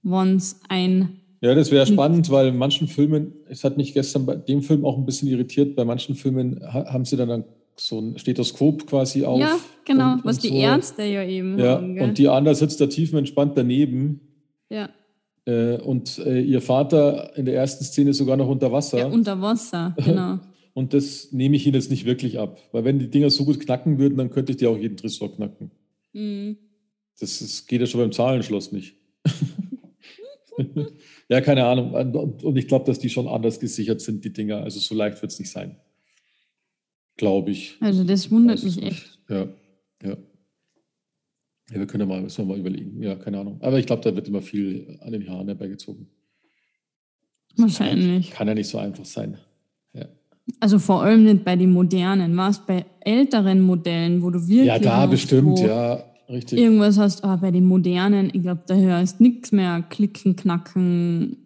wann 0.02 0.36
es 0.36 0.60
ein 0.68 1.18
ja, 1.40 1.54
das 1.54 1.70
wäre 1.70 1.86
spannend, 1.86 2.30
weil 2.30 2.48
in 2.48 2.56
manchen 2.56 2.88
Filmen, 2.88 3.32
es 3.48 3.62
hat 3.62 3.76
mich 3.76 3.94
gestern 3.94 4.26
bei 4.26 4.34
dem 4.34 4.60
Film 4.60 4.84
auch 4.84 4.98
ein 4.98 5.06
bisschen 5.06 5.28
irritiert, 5.28 5.76
bei 5.76 5.84
manchen 5.84 6.16
Filmen 6.16 6.60
haben 6.66 7.04
sie 7.04 7.16
dann 7.16 7.44
so 7.80 8.00
ein 8.00 8.18
Stethoskop 8.18 8.86
quasi 8.86 9.24
auf. 9.24 9.40
Ja, 9.40 9.58
genau, 9.84 10.14
und, 10.14 10.24
was 10.24 10.36
und 10.36 10.44
die 10.44 10.48
so. 10.48 10.54
Ärzte 10.54 11.02
ja 11.04 11.24
eben 11.24 11.58
ja, 11.58 11.76
haben. 11.76 11.94
Gell? 11.94 12.04
Und 12.04 12.18
die 12.18 12.28
Anna 12.28 12.54
sitzt 12.54 12.80
da 12.80 12.86
tiefenentspannt 12.86 13.56
daneben. 13.56 14.20
Ja. 14.70 14.90
Äh, 15.46 15.78
und 15.78 16.18
äh, 16.18 16.40
ihr 16.40 16.60
Vater 16.60 17.36
in 17.36 17.46
der 17.46 17.54
ersten 17.54 17.84
Szene 17.84 18.12
sogar 18.14 18.36
noch 18.36 18.48
unter 18.48 18.72
Wasser. 18.72 18.98
Ja, 18.98 19.06
unter 19.06 19.40
Wasser, 19.40 19.96
genau. 20.04 20.40
und 20.74 20.94
das 20.94 21.32
nehme 21.32 21.56
ich 21.56 21.66
ihnen 21.66 21.74
jetzt 21.74 21.90
nicht 21.90 22.04
wirklich 22.04 22.38
ab. 22.38 22.58
Weil 22.72 22.84
wenn 22.84 22.98
die 22.98 23.10
Dinger 23.10 23.30
so 23.30 23.44
gut 23.44 23.60
knacken 23.60 23.98
würden, 23.98 24.18
dann 24.18 24.30
könnte 24.30 24.52
ich 24.52 24.58
dir 24.58 24.70
auch 24.70 24.78
jeden 24.78 24.96
Tresor 24.96 25.34
knacken. 25.34 25.70
Mhm. 26.12 26.58
Das, 27.18 27.38
das 27.38 27.66
geht 27.66 27.80
ja 27.80 27.86
schon 27.86 28.00
beim 28.00 28.12
Zahlenschloss 28.12 28.72
nicht. 28.72 28.94
ja, 31.28 31.40
keine 31.40 31.64
Ahnung. 31.64 31.92
Und 32.42 32.56
ich 32.56 32.68
glaube, 32.68 32.84
dass 32.84 32.98
die 32.98 33.08
schon 33.08 33.26
anders 33.26 33.58
gesichert 33.58 34.00
sind, 34.00 34.24
die 34.24 34.32
Dinger. 34.32 34.62
Also 34.62 34.78
so 34.78 34.94
leicht 34.94 35.20
wird 35.20 35.32
es 35.32 35.38
nicht 35.38 35.50
sein 35.50 35.76
glaube 37.18 37.50
ich. 37.50 37.76
Also 37.80 38.04
das 38.04 38.30
wundert 38.30 38.64
mich 38.64 38.82
echt. 38.82 39.18
Ja, 39.28 39.46
ja. 40.02 40.16
Ja, 41.70 41.80
wir 41.80 41.86
können 41.86 42.00
ja 42.00 42.06
mal, 42.06 42.22
müssen 42.22 42.38
wir 42.38 42.54
mal 42.54 42.58
überlegen. 42.58 43.02
Ja, 43.02 43.14
keine 43.14 43.40
Ahnung. 43.40 43.58
Aber 43.60 43.78
ich 43.78 43.84
glaube, 43.84 44.00
da 44.02 44.16
wird 44.16 44.26
immer 44.26 44.40
viel 44.40 44.98
an 45.02 45.12
den 45.12 45.28
Haaren 45.28 45.48
herbeigezogen. 45.48 46.06
Wahrscheinlich. 47.56 48.30
Kann 48.30 48.48
ja 48.48 48.54
nicht 48.54 48.68
so 48.68 48.78
einfach 48.78 49.04
sein. 49.04 49.36
Ja. 49.92 50.06
Also 50.60 50.78
vor 50.78 51.02
allem 51.02 51.24
nicht 51.24 51.44
bei 51.44 51.56
den 51.56 51.72
modernen. 51.72 52.34
War 52.38 52.48
es 52.48 52.58
bei 52.60 52.86
älteren 53.00 53.60
Modellen, 53.60 54.22
wo 54.22 54.30
du 54.30 54.40
wirklich. 54.40 54.66
Ja, 54.66 54.78
da 54.78 55.04
bestimmt, 55.04 55.58
ja, 55.58 56.04
richtig. 56.30 56.58
Irgendwas 56.58 56.96
hast, 56.96 57.22
aber 57.22 57.42
bei 57.42 57.50
den 57.50 57.66
modernen, 57.66 58.30
ich 58.32 58.40
glaube, 58.40 58.62
da 58.66 58.74
hörst 58.74 59.20
nichts 59.20 59.52
mehr. 59.52 59.82
Klicken, 59.90 60.36
knacken, 60.36 61.36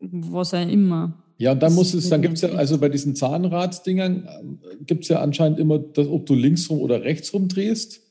was 0.00 0.54
auch 0.54 0.66
immer. 0.66 1.12
Ja, 1.40 1.52
und 1.52 1.62
dann 1.62 1.74
muss 1.74 1.94
es, 1.94 2.10
dann 2.10 2.20
gibt 2.20 2.34
es 2.34 2.42
ja, 2.42 2.50
also 2.50 2.76
bei 2.76 2.90
diesen 2.90 3.16
Zahnradsdingern 3.16 4.28
äh, 4.28 4.84
gibt 4.84 5.04
es 5.04 5.08
ja 5.08 5.22
anscheinend 5.22 5.58
immer, 5.58 5.78
das, 5.78 6.06
ob 6.06 6.26
du 6.26 6.34
links 6.34 6.68
rum 6.68 6.80
oder 6.80 7.02
rechts 7.02 7.32
rum 7.32 7.48
drehst. 7.48 8.02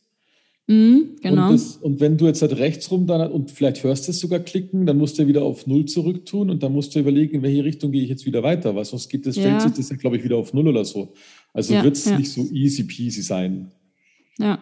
Mhm, 0.65 1.18
genau. 1.22 1.50
Und, 1.50 1.54
das, 1.54 1.78
und, 1.78 2.00
wenn 2.00 2.18
du 2.18 2.26
jetzt 2.26 2.42
halt 2.42 2.58
rechts 2.58 2.89
rum 2.89 3.06
dann 3.06 3.32
und 3.32 3.52
vielleicht 3.52 3.84
hörst 3.84 4.08
du 4.08 4.12
es 4.12 4.20
sogar 4.20 4.39
klicken, 4.39 4.88
dann 4.88 4.98
musst 4.98 5.20
du 5.20 5.28
wieder 5.28 5.44
auf 5.44 5.68
Null 5.68 5.86
zurück 5.86 6.26
tun 6.26 6.50
und 6.50 6.63
dann 6.63 6.74
musst 6.74 6.96
du 6.96 7.00
überlegen, 7.00 7.36
in 7.36 7.44
welche 7.44 7.63
Richtung 7.63 7.92
gehe 7.92 8.02
ich 8.02 8.10
jetzt 8.10 8.26
wieder 8.26 8.42
weiter, 8.42 8.76
weil 8.76 8.86
sonst 8.86 9.10
geht 9.10 9.28
das, 9.28 9.36
ja. 9.36 9.44
stellt 9.44 9.62
sich 9.62 9.74
das 9.74 9.89
ja, 9.92 9.98
glaube 9.98 10.18
ich, 10.18 10.24
wieder 10.24 10.38
auf 10.38 10.52
Null 10.56 10.68
oder 10.68 10.84
so. 10.84 11.13
Also 11.54 11.76
ja, 11.76 11.84
wird 11.84 11.98
es 11.98 12.06
ja. 12.06 12.18
nicht 12.18 12.32
so 12.32 12.42
easy 12.52 12.84
peasy 12.84 13.22
sein. 13.22 13.72
Ja. 14.39 14.58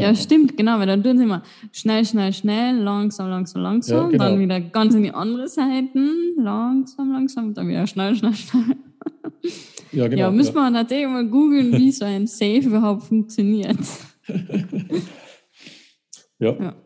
Ja, 0.00 0.14
stimmt, 0.14 0.56
genau, 0.56 0.78
weil 0.78 0.86
dann 0.86 1.02
tun 1.02 1.18
sie 1.18 1.24
immer 1.24 1.42
schnell, 1.72 2.04
schnell, 2.04 2.32
schnell, 2.32 2.76
langsam, 2.76 3.28
langsam, 3.28 3.62
langsam, 3.62 3.96
ja, 3.96 4.08
genau. 4.08 4.24
dann 4.24 4.38
wieder 4.40 4.60
ganz 4.60 4.94
in 4.94 5.02
die 5.02 5.12
andere 5.12 5.48
Seite, 5.48 5.98
langsam, 6.38 7.12
langsam, 7.12 7.54
dann 7.54 7.68
wieder 7.68 7.86
schnell, 7.86 8.14
schnell, 8.14 8.34
schnell. 8.34 8.76
Ja, 9.92 10.08
genau. 10.08 10.22
Ja, 10.22 10.30
müssen 10.30 10.54
wir 10.54 10.70
natürlich 10.70 11.06
mal 11.06 11.26
googeln, 11.26 11.72
wie 11.72 11.90
so 11.90 12.04
ein 12.04 12.26
Safe 12.26 12.58
überhaupt 12.58 13.04
funktioniert. 13.04 13.78
ja. 16.38 16.54
Ja. 16.60 16.76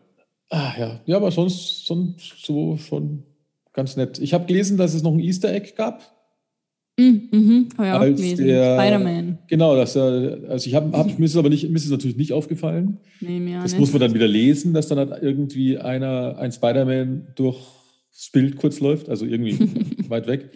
Ah, 0.49 0.73
ja. 0.77 0.99
ja, 1.05 1.15
aber 1.15 1.31
sonst, 1.31 1.85
sonst 1.85 2.45
so 2.45 2.77
schon 2.77 3.23
ganz 3.73 3.95
nett. 3.95 4.19
Ich 4.19 4.33
habe 4.33 4.45
gelesen, 4.45 4.77
dass 4.77 4.93
es 4.93 5.01
noch 5.01 5.13
ein 5.13 5.19
Easter 5.19 5.51
Egg 5.53 5.73
gab. 5.75 6.03
Mhm, 7.01 7.29
mhm 7.31 7.69
habe 7.77 7.87
ich 7.87 7.93
auch 7.93 8.17
gelesen. 8.17 8.43
Spider-Man. 8.45 9.37
Genau, 9.47 9.75
das, 9.75 9.97
also 9.97 10.67
ich 10.67 10.75
habe, 10.75 10.95
hab, 10.97 11.07
mir 11.17 11.25
ist 11.25 11.31
es 11.31 11.37
aber 11.37 11.49
nicht, 11.49 11.67
mir 11.69 11.75
ist 11.75 11.85
es 11.85 11.91
natürlich 11.91 12.17
nicht 12.17 12.33
aufgefallen. 12.33 12.99
Nee, 13.19 13.39
mir 13.39 13.61
das 13.61 13.71
nicht. 13.71 13.79
muss 13.79 13.91
man 13.91 14.01
dann 14.01 14.13
wieder 14.13 14.27
lesen, 14.27 14.73
dass 14.73 14.87
dann 14.87 14.99
halt 14.99 15.23
irgendwie 15.23 15.77
einer, 15.77 16.37
ein 16.37 16.51
Spider-Man 16.51 17.27
durchs 17.35 18.29
Bild 18.31 18.57
kurz 18.57 18.79
läuft, 18.79 19.09
also 19.09 19.25
irgendwie 19.25 19.57
weit 20.09 20.27
weg. 20.27 20.51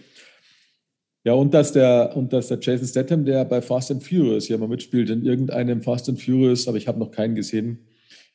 Ja, 1.23 1.33
und 1.33 1.55
dass 1.55 1.71
der, 1.71 2.15
und 2.15 2.31
dass 2.33 2.49
der 2.49 2.59
Jason 2.61 2.87
Statham, 2.87 3.25
der 3.25 3.45
bei 3.45 3.59
Fast 3.61 3.89
and 3.89 4.03
Furious 4.03 4.47
ja 4.47 4.57
mal 4.57 4.67
mitspielt, 4.67 5.09
in 5.09 5.25
irgendeinem 5.25 5.81
Fast 5.81 6.07
and 6.07 6.21
Furious, 6.21 6.67
aber 6.67 6.77
ich 6.77 6.87
habe 6.87 6.99
noch 6.99 7.09
keinen 7.09 7.33
gesehen. 7.33 7.79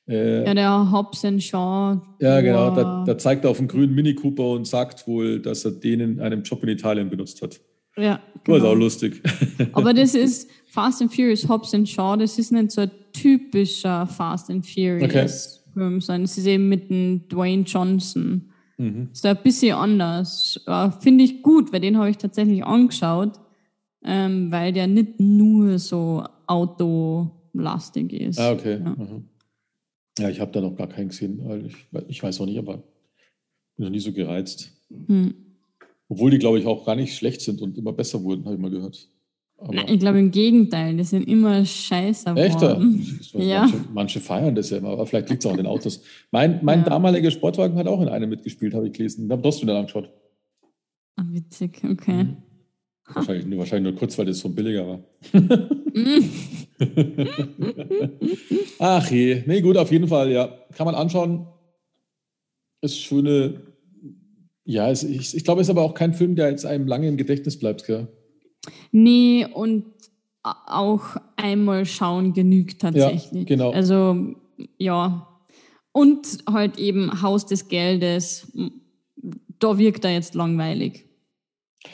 Äh, 0.08 0.44
ja, 0.44 0.54
der 0.54 0.90
Hobbs 0.90 1.24
and 1.24 1.40
Shaw. 1.40 2.00
Ja, 2.20 2.40
genau. 2.40 2.74
Da, 2.74 3.04
da, 3.06 3.16
zeigt 3.16 3.44
er 3.44 3.50
auf 3.50 3.60
einen 3.60 3.68
grünen 3.68 3.94
Mini 3.94 4.14
Cooper 4.14 4.50
und 4.50 4.66
sagt 4.66 5.06
wohl, 5.06 5.40
dass 5.40 5.64
er 5.64 5.70
den 5.70 6.00
in 6.00 6.20
einem 6.20 6.42
Job 6.42 6.64
in 6.64 6.68
Italien 6.68 7.10
benutzt 7.10 7.42
hat. 7.42 7.60
Ja. 7.96 8.20
Genau. 8.44 8.56
Das 8.56 8.64
ist 8.64 8.70
auch 8.70 8.74
lustig. 8.74 9.22
Aber 9.72 9.92
das 9.92 10.14
ist 10.14 10.50
Fast 10.66 11.02
and 11.02 11.14
Furious, 11.14 11.48
Hobbs 11.48 11.74
and 11.74 11.88
Shaw, 11.88 12.16
das 12.16 12.38
ist 12.38 12.52
nicht 12.52 12.70
so 12.70 12.82
ein 12.82 12.90
typischer 13.12 14.06
Fast 14.06 14.50
and 14.50 14.66
Furious 14.66 15.04
okay. 15.04 15.28
Film, 15.74 16.00
sondern 16.00 16.22
es 16.24 16.38
ist 16.38 16.46
eben 16.46 16.68
mit 16.68 16.90
dem 16.90 17.28
Dwayne 17.28 17.62
Johnson. 17.62 18.50
Mhm. 18.78 19.10
Ist 19.12 19.24
da 19.24 19.30
ein 19.30 19.42
bisschen 19.42 19.76
anders. 19.76 20.64
Finde 21.00 21.24
ich 21.24 21.42
gut, 21.42 21.72
weil 21.72 21.80
den 21.80 21.98
habe 21.98 22.10
ich 22.10 22.16
tatsächlich 22.16 22.64
angeschaut, 22.64 23.38
ähm, 24.04 24.50
weil 24.50 24.72
der 24.72 24.86
nicht 24.86 25.20
nur 25.20 25.78
so 25.78 26.24
autolastig 26.46 28.12
ist. 28.12 28.40
Ah, 28.40 28.52
okay. 28.52 28.80
Ja, 28.82 28.90
mhm. 28.90 29.28
ja 30.18 30.28
ich 30.30 30.40
habe 30.40 30.50
da 30.52 30.60
noch 30.60 30.76
gar 30.76 30.88
keinen 30.88 31.08
gesehen. 31.08 31.40
Weil 31.44 31.66
ich, 31.66 31.76
ich 32.08 32.22
weiß 32.22 32.40
auch 32.40 32.46
nicht, 32.46 32.58
aber 32.58 32.82
bin 33.76 33.84
noch 33.84 33.90
nie 33.90 34.00
so 34.00 34.12
gereizt. 34.12 34.72
Mhm. 34.88 35.34
Obwohl 36.10 36.32
die, 36.32 36.38
glaube 36.38 36.58
ich, 36.58 36.66
auch 36.66 36.84
gar 36.84 36.96
nicht 36.96 37.14
schlecht 37.16 37.40
sind 37.40 37.62
und 37.62 37.78
immer 37.78 37.92
besser 37.92 38.22
wurden, 38.24 38.44
habe 38.44 38.56
ich 38.56 38.60
mal 38.60 38.70
gehört. 38.70 39.08
Aber 39.58 39.88
ich 39.88 40.00
glaube 40.00 40.18
im 40.18 40.32
Gegenteil, 40.32 40.96
die 40.96 41.04
sind 41.04 41.28
immer 41.28 41.64
scheiße 41.64 42.30
Echter? 42.30 42.82
Ja. 43.34 43.60
Manche, 43.60 43.84
manche, 43.94 44.20
feiern 44.20 44.54
das 44.56 44.70
ja 44.70 44.78
immer, 44.78 44.88
aber 44.88 45.06
vielleicht 45.06 45.30
liegt 45.30 45.44
es 45.44 45.46
auch 45.46 45.52
an 45.52 45.58
den 45.58 45.66
Autos. 45.66 46.02
Mein, 46.32 46.58
mein 46.64 46.80
ja. 46.80 46.86
damaliger 46.86 47.30
Sportwagen 47.30 47.76
hat 47.76 47.86
auch 47.86 48.00
in 48.00 48.08
einem 48.08 48.28
mitgespielt, 48.28 48.74
habe 48.74 48.88
ich 48.88 48.92
gelesen. 48.92 49.28
Da 49.28 49.38
hast 49.40 49.62
du 49.62 49.66
dann 49.66 49.76
angeschaut. 49.76 50.10
Ah, 51.14 51.24
witzig, 51.30 51.80
okay. 51.88 52.24
Mhm. 52.24 52.36
Wahrscheinlich, 53.12 53.46
nur, 53.46 53.58
wahrscheinlich 53.60 53.92
nur 53.92 53.98
kurz, 53.98 54.18
weil 54.18 54.26
das 54.26 54.38
so 54.40 54.48
billiger 54.48 54.86
war. 54.88 55.04
Ach 58.80 59.10
je, 59.10 59.44
nee, 59.46 59.60
gut, 59.60 59.76
auf 59.76 59.92
jeden 59.92 60.08
Fall, 60.08 60.32
ja. 60.32 60.48
Kann 60.74 60.86
man 60.86 60.96
anschauen. 60.96 61.46
Ist 62.80 62.98
schöne, 62.98 63.60
ja, 64.64 64.90
es, 64.90 65.02
ich, 65.02 65.36
ich 65.36 65.44
glaube, 65.44 65.60
es 65.60 65.66
ist 65.66 65.70
aber 65.70 65.82
auch 65.82 65.94
kein 65.94 66.14
Film, 66.14 66.36
der 66.36 66.50
jetzt 66.50 66.66
einem 66.66 66.86
lange 66.86 67.08
im 67.08 67.16
Gedächtnis 67.16 67.58
bleibt, 67.58 67.86
gell? 67.86 68.08
Nee, 68.92 69.46
und 69.52 69.84
auch 70.42 71.16
einmal 71.36 71.84
schauen 71.86 72.32
genügt 72.32 72.80
tatsächlich. 72.80 73.32
Ja, 73.32 73.44
genau. 73.44 73.70
Also, 73.70 74.34
ja. 74.78 75.26
Und 75.92 76.38
halt 76.48 76.78
eben 76.78 77.22
Haus 77.22 77.46
des 77.46 77.68
Geldes, 77.68 78.50
da 79.58 79.78
wirkt 79.78 80.04
er 80.04 80.12
jetzt 80.12 80.34
langweilig. 80.34 81.06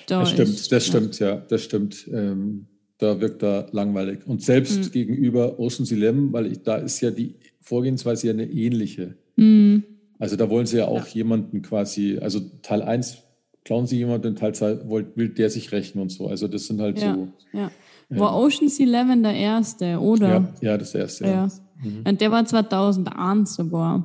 Da 0.07 0.21
das 0.21 0.31
stimmt, 0.31 0.49
ist, 0.49 0.73
das 0.73 0.87
stimmt, 0.87 1.19
ja, 1.19 1.37
das 1.37 1.63
stimmt. 1.63 2.09
Ähm, 2.13 2.67
da 2.99 3.21
wirkt 3.21 3.43
er 3.43 3.69
langweilig. 3.73 4.27
Und 4.27 4.43
selbst 4.43 4.87
mhm. 4.87 4.91
gegenüber 4.91 5.59
Ocean's 5.59 5.93
Eleven, 5.93 6.33
weil 6.33 6.53
ich, 6.53 6.63
da 6.63 6.77
ist 6.77 7.01
ja 7.01 7.11
die 7.11 7.37
Vorgehensweise 7.61 8.29
ja 8.29 8.33
eine 8.33 8.51
ähnliche. 8.51 9.17
Mhm. 9.37 9.85
Also 10.19 10.37
da 10.37 10.49
wollen 10.49 10.67
sie 10.67 10.79
ja 10.79 10.87
auch 10.87 11.07
ja. 11.07 11.15
jemanden 11.15 11.63
quasi, 11.63 12.19
also 12.19 12.41
Teil 12.63 12.83
1 12.83 13.23
klauen 13.65 13.87
sie 13.87 13.99
jemanden, 13.99 14.37
Teil 14.37 14.55
2 14.55 14.89
will 15.17 15.29
der 15.31 15.51
sich 15.51 15.73
rächen 15.73 16.01
und 16.01 16.11
so. 16.11 16.29
Also 16.29 16.49
das 16.49 16.67
sind 16.67 16.81
halt 16.81 17.01
ja, 17.01 17.15
so. 17.15 17.29
Ja. 17.53 17.71
War. 18.09 18.37
Ocean's 18.37 18.79
Eleven 18.79 19.23
der 19.25 19.35
erste, 19.35 19.99
oder? 19.99 20.29
Ja, 20.29 20.55
ja 20.61 20.79
das 20.79 20.95
erste. 20.95 21.25
Ja. 21.25 21.49
Mhm. 21.83 22.05
Und 22.07 22.21
der 22.21 22.31
war 22.31 22.47
2001 22.47 23.55
sogar. 23.57 24.05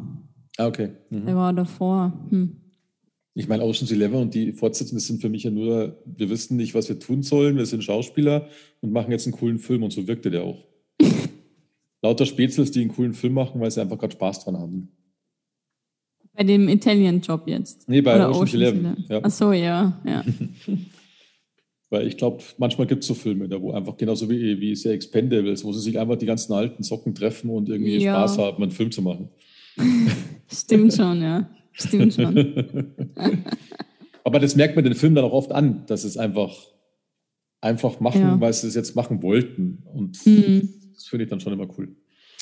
Ah, 0.57 0.67
okay. 0.67 0.89
Mhm. 1.09 1.25
Der 1.27 1.35
war 1.35 1.53
davor. 1.53 2.11
Hm. 2.29 2.57
Ich 3.33 3.47
meine, 3.47 3.63
Ocean's 3.63 3.91
Eleven 3.91 4.19
und 4.19 4.33
die 4.33 4.51
Fortsetzungen 4.51 4.99
sind 4.99 5.21
für 5.21 5.29
mich 5.29 5.43
ja 5.43 5.51
nur, 5.51 6.01
wir 6.05 6.29
wissen 6.29 6.57
nicht, 6.57 6.75
was 6.75 6.89
wir 6.89 6.99
tun 6.99 7.23
sollen, 7.23 7.55
wir 7.55 7.65
sind 7.65 7.83
Schauspieler 7.83 8.47
und 8.81 8.91
machen 8.91 9.11
jetzt 9.11 9.25
einen 9.25 9.35
coolen 9.35 9.59
Film 9.59 9.83
und 9.83 9.93
so 9.93 10.07
wirkte 10.07 10.31
der 10.31 10.43
auch. 10.43 10.65
Lauter 12.01 12.25
Spätzels, 12.25 12.71
die 12.71 12.81
einen 12.81 12.91
coolen 12.91 13.13
Film 13.13 13.35
machen, 13.35 13.61
weil 13.61 13.71
sie 13.71 13.79
einfach 13.79 13.97
gerade 13.97 14.13
Spaß 14.13 14.43
dran 14.43 14.57
haben. 14.57 14.91
Bei 16.33 16.43
dem 16.43 16.69
Italian-Job 16.69 17.43
jetzt? 17.47 17.89
Nee, 17.89 18.01
bei 18.01 18.15
Oder 18.15 18.29
Ocean's, 18.29 18.53
Ocean's 18.53 18.53
Eleven. 18.53 19.05
Ja. 19.09 19.19
Ach 19.23 19.31
so, 19.31 19.51
ja. 19.51 20.01
ja. 20.05 20.23
Weil 21.89 22.07
ich 22.07 22.15
glaube, 22.15 22.41
manchmal 22.57 22.87
gibt 22.87 23.03
es 23.03 23.07
so 23.07 23.13
Filme, 23.13 23.49
da 23.49 23.61
wo 23.61 23.73
einfach 23.73 23.97
genauso 23.97 24.29
wie, 24.29 24.61
wie 24.61 24.75
sehr 24.75 24.93
Expendables, 24.93 25.65
wo 25.65 25.73
sie 25.73 25.81
sich 25.81 25.99
einfach 25.99 26.15
die 26.15 26.25
ganzen 26.25 26.53
alten 26.53 26.83
Socken 26.83 27.13
treffen 27.13 27.49
und 27.49 27.67
irgendwie 27.67 27.97
ja. 27.97 28.13
Spaß 28.13 28.37
haben, 28.37 28.63
einen 28.63 28.71
Film 28.71 28.91
zu 28.91 29.01
machen. 29.01 29.29
Stimmt 30.51 30.93
schon, 30.93 31.21
ja. 31.21 31.49
Stimmt 31.73 32.13
schon. 32.13 32.93
Aber 34.23 34.39
das 34.39 34.55
merkt 34.55 34.75
man 34.75 34.85
den 34.85 34.95
Film 34.95 35.15
dann 35.15 35.25
auch 35.25 35.33
oft 35.33 35.51
an, 35.51 35.85
dass 35.87 36.05
es 36.05 36.15
einfach, 36.15 36.55
einfach 37.59 37.99
machen, 37.99 38.21
ja. 38.21 38.39
weil 38.39 38.53
sie 38.53 38.67
es 38.67 38.75
jetzt 38.75 38.95
machen 38.95 39.21
wollten. 39.21 39.83
Und 39.83 40.25
mhm. 40.25 40.69
das 40.93 41.07
finde 41.07 41.25
ich 41.25 41.29
dann 41.29 41.41
schon 41.41 41.51
immer 41.51 41.67
cool. 41.77 41.93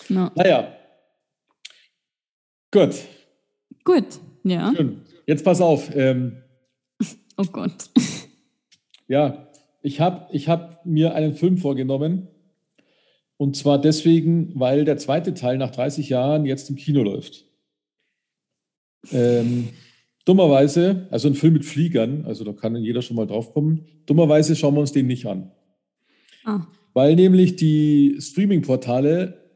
No. 0.09 0.29
Naja. 0.35 0.75
Gut. 2.71 2.93
Gut, 3.89 4.19
ja. 4.43 4.71
Schön. 4.75 5.01
Jetzt 5.25 5.43
pass 5.43 5.61
auf. 5.61 5.89
Ähm, 5.95 6.43
oh 7.37 7.45
Gott. 7.51 7.89
Ja, 9.07 9.47
ich 9.81 9.99
habe 9.99 10.27
ich 10.31 10.47
hab 10.47 10.85
mir 10.85 11.15
einen 11.15 11.33
Film 11.33 11.57
vorgenommen. 11.57 12.27
Und 13.37 13.55
zwar 13.55 13.81
deswegen, 13.81 14.51
weil 14.53 14.85
der 14.85 14.97
zweite 14.97 15.33
Teil 15.33 15.57
nach 15.57 15.71
30 15.71 16.07
Jahren 16.07 16.45
jetzt 16.45 16.69
im 16.69 16.75
Kino 16.75 17.01
läuft. 17.01 17.45
Ähm, 19.11 19.69
dummerweise, 20.23 21.07
also 21.09 21.27
ein 21.27 21.33
Film 21.33 21.53
mit 21.53 21.65
Fliegern, 21.65 22.25
also 22.25 22.43
da 22.43 22.53
kann 22.53 22.75
jeder 22.75 23.01
schon 23.01 23.15
mal 23.15 23.25
drauf 23.25 23.53
kommen. 23.53 23.87
Dummerweise 24.05 24.55
schauen 24.55 24.75
wir 24.75 24.81
uns 24.81 24.91
den 24.91 25.07
nicht 25.07 25.25
an. 25.25 25.51
Ah. 26.43 26.67
Weil 26.93 27.15
nämlich 27.15 27.55
die 27.55 28.17
Streaming-Portale, 28.19 29.49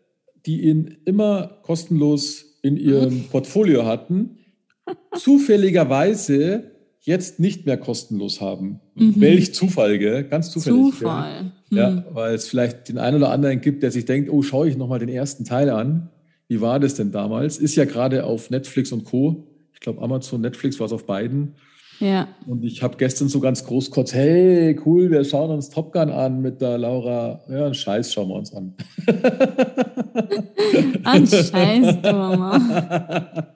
die 0.47 0.63
ihn 0.63 0.97
immer 1.05 1.59
kostenlos 1.61 2.52
in 2.63 2.77
ihrem 2.77 3.25
Portfolio 3.25 3.85
hatten, 3.85 4.39
zufälligerweise 5.15 6.71
jetzt 7.01 7.39
nicht 7.39 7.65
mehr 7.65 7.77
kostenlos 7.77 8.41
haben. 8.41 8.79
Mhm. 8.95 9.15
Welch 9.17 9.53
Zufall, 9.53 9.99
gell? 9.99 10.23
Ganz 10.23 10.49
zufällig. 10.49 10.95
Zufall. 10.95 11.51
Hm. 11.69 11.77
Ja, 11.77 12.05
weil 12.11 12.33
es 12.33 12.47
vielleicht 12.47 12.89
den 12.89 12.97
einen 12.97 13.17
oder 13.17 13.29
anderen 13.29 13.61
gibt, 13.61 13.83
der 13.83 13.91
sich 13.91 14.05
denkt, 14.05 14.29
oh, 14.31 14.41
schaue 14.41 14.69
ich 14.69 14.77
nochmal 14.77 14.99
den 14.99 15.09
ersten 15.09 15.43
Teil 15.43 15.69
an. 15.69 16.09
Wie 16.47 16.61
war 16.61 16.79
das 16.79 16.95
denn 16.95 17.11
damals? 17.11 17.57
Ist 17.57 17.75
ja 17.75 17.85
gerade 17.85 18.23
auf 18.23 18.49
Netflix 18.49 18.91
und 18.91 19.03
Co. 19.03 19.47
Ich 19.73 19.81
glaube, 19.81 20.01
Amazon, 20.01 20.41
Netflix 20.41 20.79
war 20.79 20.87
es 20.87 20.93
auf 20.93 21.05
beiden. 21.05 21.55
Ja. 21.99 22.27
Und 22.47 22.63
ich 22.63 22.81
habe 22.83 22.97
gestern 22.97 23.29
so 23.29 23.39
ganz 23.39 23.63
groß 23.65 23.91
kurz, 23.91 24.13
hey, 24.13 24.79
cool, 24.85 25.09
wir 25.11 25.23
schauen 25.23 25.51
uns 25.51 25.69
Top 25.69 25.93
Gun 25.93 26.09
an 26.09 26.41
mit 26.41 26.59
der 26.61 26.77
Laura. 26.77 27.41
Ja, 27.49 27.65
einen 27.65 27.73
Scheiß 27.73 28.13
schauen 28.13 28.29
wir 28.29 28.35
uns 28.35 28.53
an. 28.53 28.73
Ein 31.03 31.27
Scheiß, 31.27 32.01
Mama. 32.03 33.47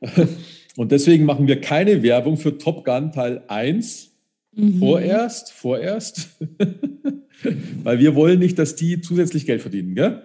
Und 0.76 0.92
deswegen 0.92 1.24
machen 1.24 1.46
wir 1.46 1.60
keine 1.60 2.02
Werbung 2.02 2.36
für 2.36 2.58
Top 2.58 2.84
Gun 2.84 3.12
Teil 3.12 3.42
1. 3.48 4.10
Mhm. 4.54 4.78
Vorerst, 4.78 5.52
vorerst. 5.52 6.30
Weil 7.82 7.98
wir 7.98 8.14
wollen 8.14 8.38
nicht, 8.38 8.58
dass 8.58 8.76
die 8.76 9.00
zusätzlich 9.00 9.46
Geld 9.46 9.62
verdienen, 9.62 9.94
gell? 9.94 10.22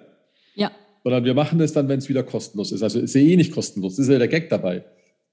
Ja. 0.55 0.71
Sondern 1.03 1.25
wir 1.25 1.33
machen 1.33 1.59
das 1.59 1.73
dann, 1.73 1.87
wenn 1.87 1.99
es 1.99 2.09
wieder 2.09 2.23
kostenlos 2.23 2.71
ist. 2.71 2.83
Also 2.83 2.99
ist 2.99 3.15
ja 3.15 3.21
eh 3.21 3.35
nicht 3.35 3.53
kostenlos. 3.53 3.95
Das 3.95 4.07
ist 4.07 4.11
ja 4.11 4.19
der 4.19 4.27
Gag 4.27 4.49
dabei. 4.49 4.83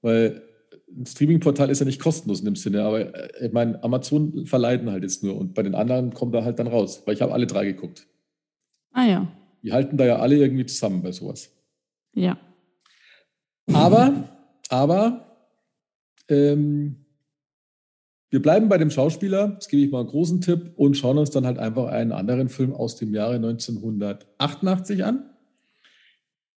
Weil 0.01 0.41
ein 0.87 1.05
Streaming-Portal 1.05 1.69
ist 1.69 1.79
ja 1.79 1.85
nicht 1.85 2.01
kostenlos 2.01 2.39
in 2.39 2.45
dem 2.45 2.55
Sinne, 2.55 2.83
aber 2.83 3.13
äh, 3.13 3.47
ich 3.47 3.53
meine, 3.53 3.83
Amazon 3.83 4.45
verleiten 4.45 4.91
halt 4.91 5.03
jetzt 5.03 5.23
nur 5.23 5.37
und 5.37 5.53
bei 5.53 5.63
den 5.63 5.75
anderen 5.75 6.13
kommt 6.13 6.35
er 6.35 6.45
halt 6.45 6.59
dann 6.59 6.67
raus, 6.67 7.03
weil 7.05 7.15
ich 7.15 7.21
habe 7.21 7.33
alle 7.33 7.47
drei 7.47 7.65
geguckt. 7.65 8.07
Ah 8.91 9.05
ja. 9.05 9.27
Die 9.63 9.73
halten 9.73 9.97
da 9.97 10.05
ja 10.05 10.17
alle 10.17 10.37
irgendwie 10.37 10.65
zusammen 10.65 11.01
bei 11.01 11.11
sowas. 11.11 11.51
Ja. 12.13 12.37
Aber, 13.73 14.29
aber, 14.69 15.25
ähm, 16.29 17.05
wir 18.29 18.41
bleiben 18.41 18.69
bei 18.69 18.77
dem 18.77 18.89
Schauspieler, 18.89 19.49
das 19.49 19.69
gebe 19.69 19.83
ich 19.83 19.91
mal 19.91 20.01
einen 20.01 20.09
großen 20.09 20.41
Tipp, 20.41 20.73
und 20.75 20.97
schauen 20.97 21.17
uns 21.17 21.29
dann 21.29 21.45
halt 21.45 21.57
einfach 21.57 21.87
einen 21.87 22.11
anderen 22.11 22.49
Film 22.49 22.73
aus 22.73 22.95
dem 22.95 23.13
Jahre 23.13 23.35
1988 23.35 25.05
an, 25.05 25.29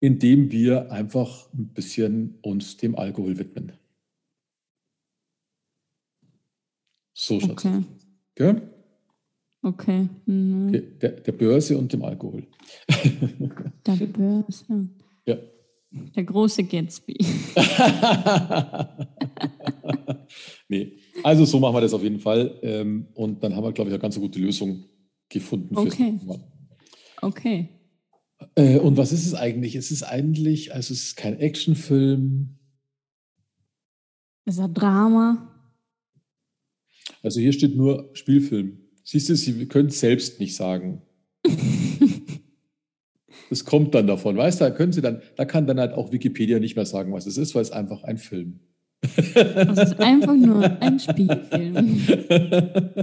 in 0.01 0.19
dem 0.19 0.51
wir 0.51 0.91
einfach 0.91 1.53
ein 1.53 1.69
bisschen 1.75 2.39
uns 2.43 2.77
dem 2.77 2.97
Alkohol 2.97 3.39
widmen. 3.39 3.73
So 7.19 7.41
schaut's 7.41 7.65
Okay. 7.65 7.83
Gell? 8.35 8.63
Okay. 9.63 10.09
Mhm. 10.27 10.69
Okay, 10.69 10.83
Der, 11.01 11.11
der 11.13 11.33
Börse 11.33 11.79
und 11.79 11.91
dem 11.93 12.05
Alkohol. 12.05 12.47
Der 13.87 14.07
Börse. 14.07 14.89
ja. 15.27 15.37
Der 16.15 16.25
große 16.25 16.65
Gatsby. 16.65 17.17
nee, 20.69 20.93
also 21.23 21.47
so 21.47 21.59
machen 21.59 21.75
wir 21.75 21.81
das 21.81 21.95
auf 21.95 22.03
jeden 22.03 22.21
Fall. 22.21 22.59
Ähm, 22.61 23.07
und 23.15 23.43
dann 23.43 23.57
haben 23.57 23.65
wir, 23.65 23.73
glaube 23.73 23.89
ich, 23.89 23.95
eine 23.95 24.03
ganz 24.03 24.21
gute 24.21 24.39
Lösung 24.39 24.85
gefunden. 25.31 25.75
fürs 25.75 25.87
Okay. 25.87 26.19
Okay. 27.23 27.69
Äh, 28.57 28.79
und 28.79 28.99
was 28.99 29.13
ist 29.13 29.25
es 29.25 29.33
eigentlich? 29.33 29.75
Es 29.75 29.91
ist 29.91 30.03
eigentlich, 30.03 30.75
also 30.75 30.93
es 30.93 31.03
ist 31.03 31.17
kein 31.17 31.39
Actionfilm. 31.39 32.59
Ist 34.45 34.61
ein 34.61 34.75
Drama. 34.75 35.56
Also 37.23 37.41
hier 37.41 37.53
steht 37.53 37.77
nur 37.77 38.11
Spielfilm. 38.15 38.79
Siehst 39.05 39.29
du, 39.29 39.37
Sie 39.37 39.67
können 39.67 39.89
es 39.89 40.01
selbst 40.01 40.41
nicht 40.41 40.57
sagen. 40.57 41.03
Das 43.49 43.65
kommt 43.65 43.95
dann 43.95 44.07
davon, 44.07 44.37
weißt 44.37 44.61
du, 44.61 44.65
da 44.65 44.71
können 44.71 44.93
Sie 44.93 45.01
dann, 45.01 45.23
da 45.37 45.45
kann 45.45 45.67
dann 45.67 45.79
halt 45.79 45.93
auch 45.93 46.11
Wikipedia 46.13 46.59
nicht 46.59 46.77
mehr 46.77 46.87
sagen, 46.87 47.13
was 47.13 47.27
es 47.27 47.39
ist, 47.39 47.55
weil 47.55 47.63
es 47.63 47.71
einfach 47.71 48.03
ein 48.03 48.19
Film. 48.19 48.61
Das 49.35 49.91
ist 49.91 50.01
einfach 50.01 50.35
nur 50.35 50.65
ein 50.81 50.99
Spielfilm. 50.99 52.01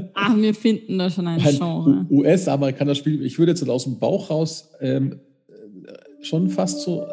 Ah, 0.15 0.35
wir 0.37 0.53
finden 0.53 0.97
da 0.97 1.09
schon 1.09 1.27
ein 1.27 1.41
ein 1.41 1.55
Genre. 1.55 2.05
US-Amerikaner 2.09 2.95
Spiel. 2.95 3.25
Ich 3.25 3.39
würde 3.39 3.51
jetzt 3.51 3.67
aus 3.67 3.83
dem 3.83 3.99
Bauch 3.99 4.29
raus 4.29 4.71
ähm, 4.79 5.19
äh, 5.49 6.23
schon 6.23 6.49
fast 6.49 6.81
so 6.81 7.01
äh, 7.01 7.07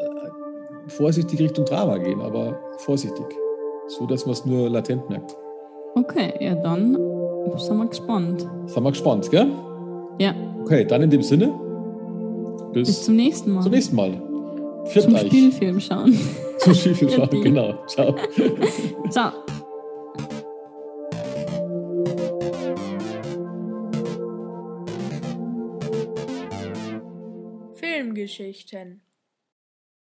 vorsichtig 0.88 1.40
Richtung 1.40 1.64
Drama 1.64 1.98
gehen, 1.98 2.20
aber 2.20 2.60
vorsichtig. 2.78 3.26
So, 3.88 4.06
dass 4.06 4.26
man 4.26 4.34
es 4.34 4.44
nur 4.44 4.70
latent 4.70 5.08
merkt. 5.08 5.36
Okay, 5.94 6.32
ja 6.40 6.54
dann 6.54 6.96
sind 7.56 7.78
wir 7.78 7.86
gespannt. 7.86 8.46
Sind 8.66 8.82
wir 8.82 8.90
gespannt, 8.90 9.30
gell? 9.30 9.46
Ja, 10.18 10.34
Okay, 10.62 10.84
dann 10.84 11.02
in 11.02 11.10
dem 11.10 11.22
Sinne. 11.22 11.52
Bis, 12.72 12.86
bis 12.88 13.04
zum 13.04 13.16
nächsten 13.16 13.52
Mal. 13.52 13.62
zum 13.62 13.72
nächsten 13.72 13.96
Mal. 13.96 14.22
Viert 14.84 15.04
Zum 15.04 15.14
euch. 15.14 15.26
Spielfilm 15.26 15.80
schauen. 15.80 16.16
Zum 16.58 16.74
Spielfilm 16.74 17.10
schauen, 17.10 17.28
genau. 17.42 17.74
Ciao. 17.86 18.14
Ciao. 19.10 19.32
Filmgeschichten 27.74 29.00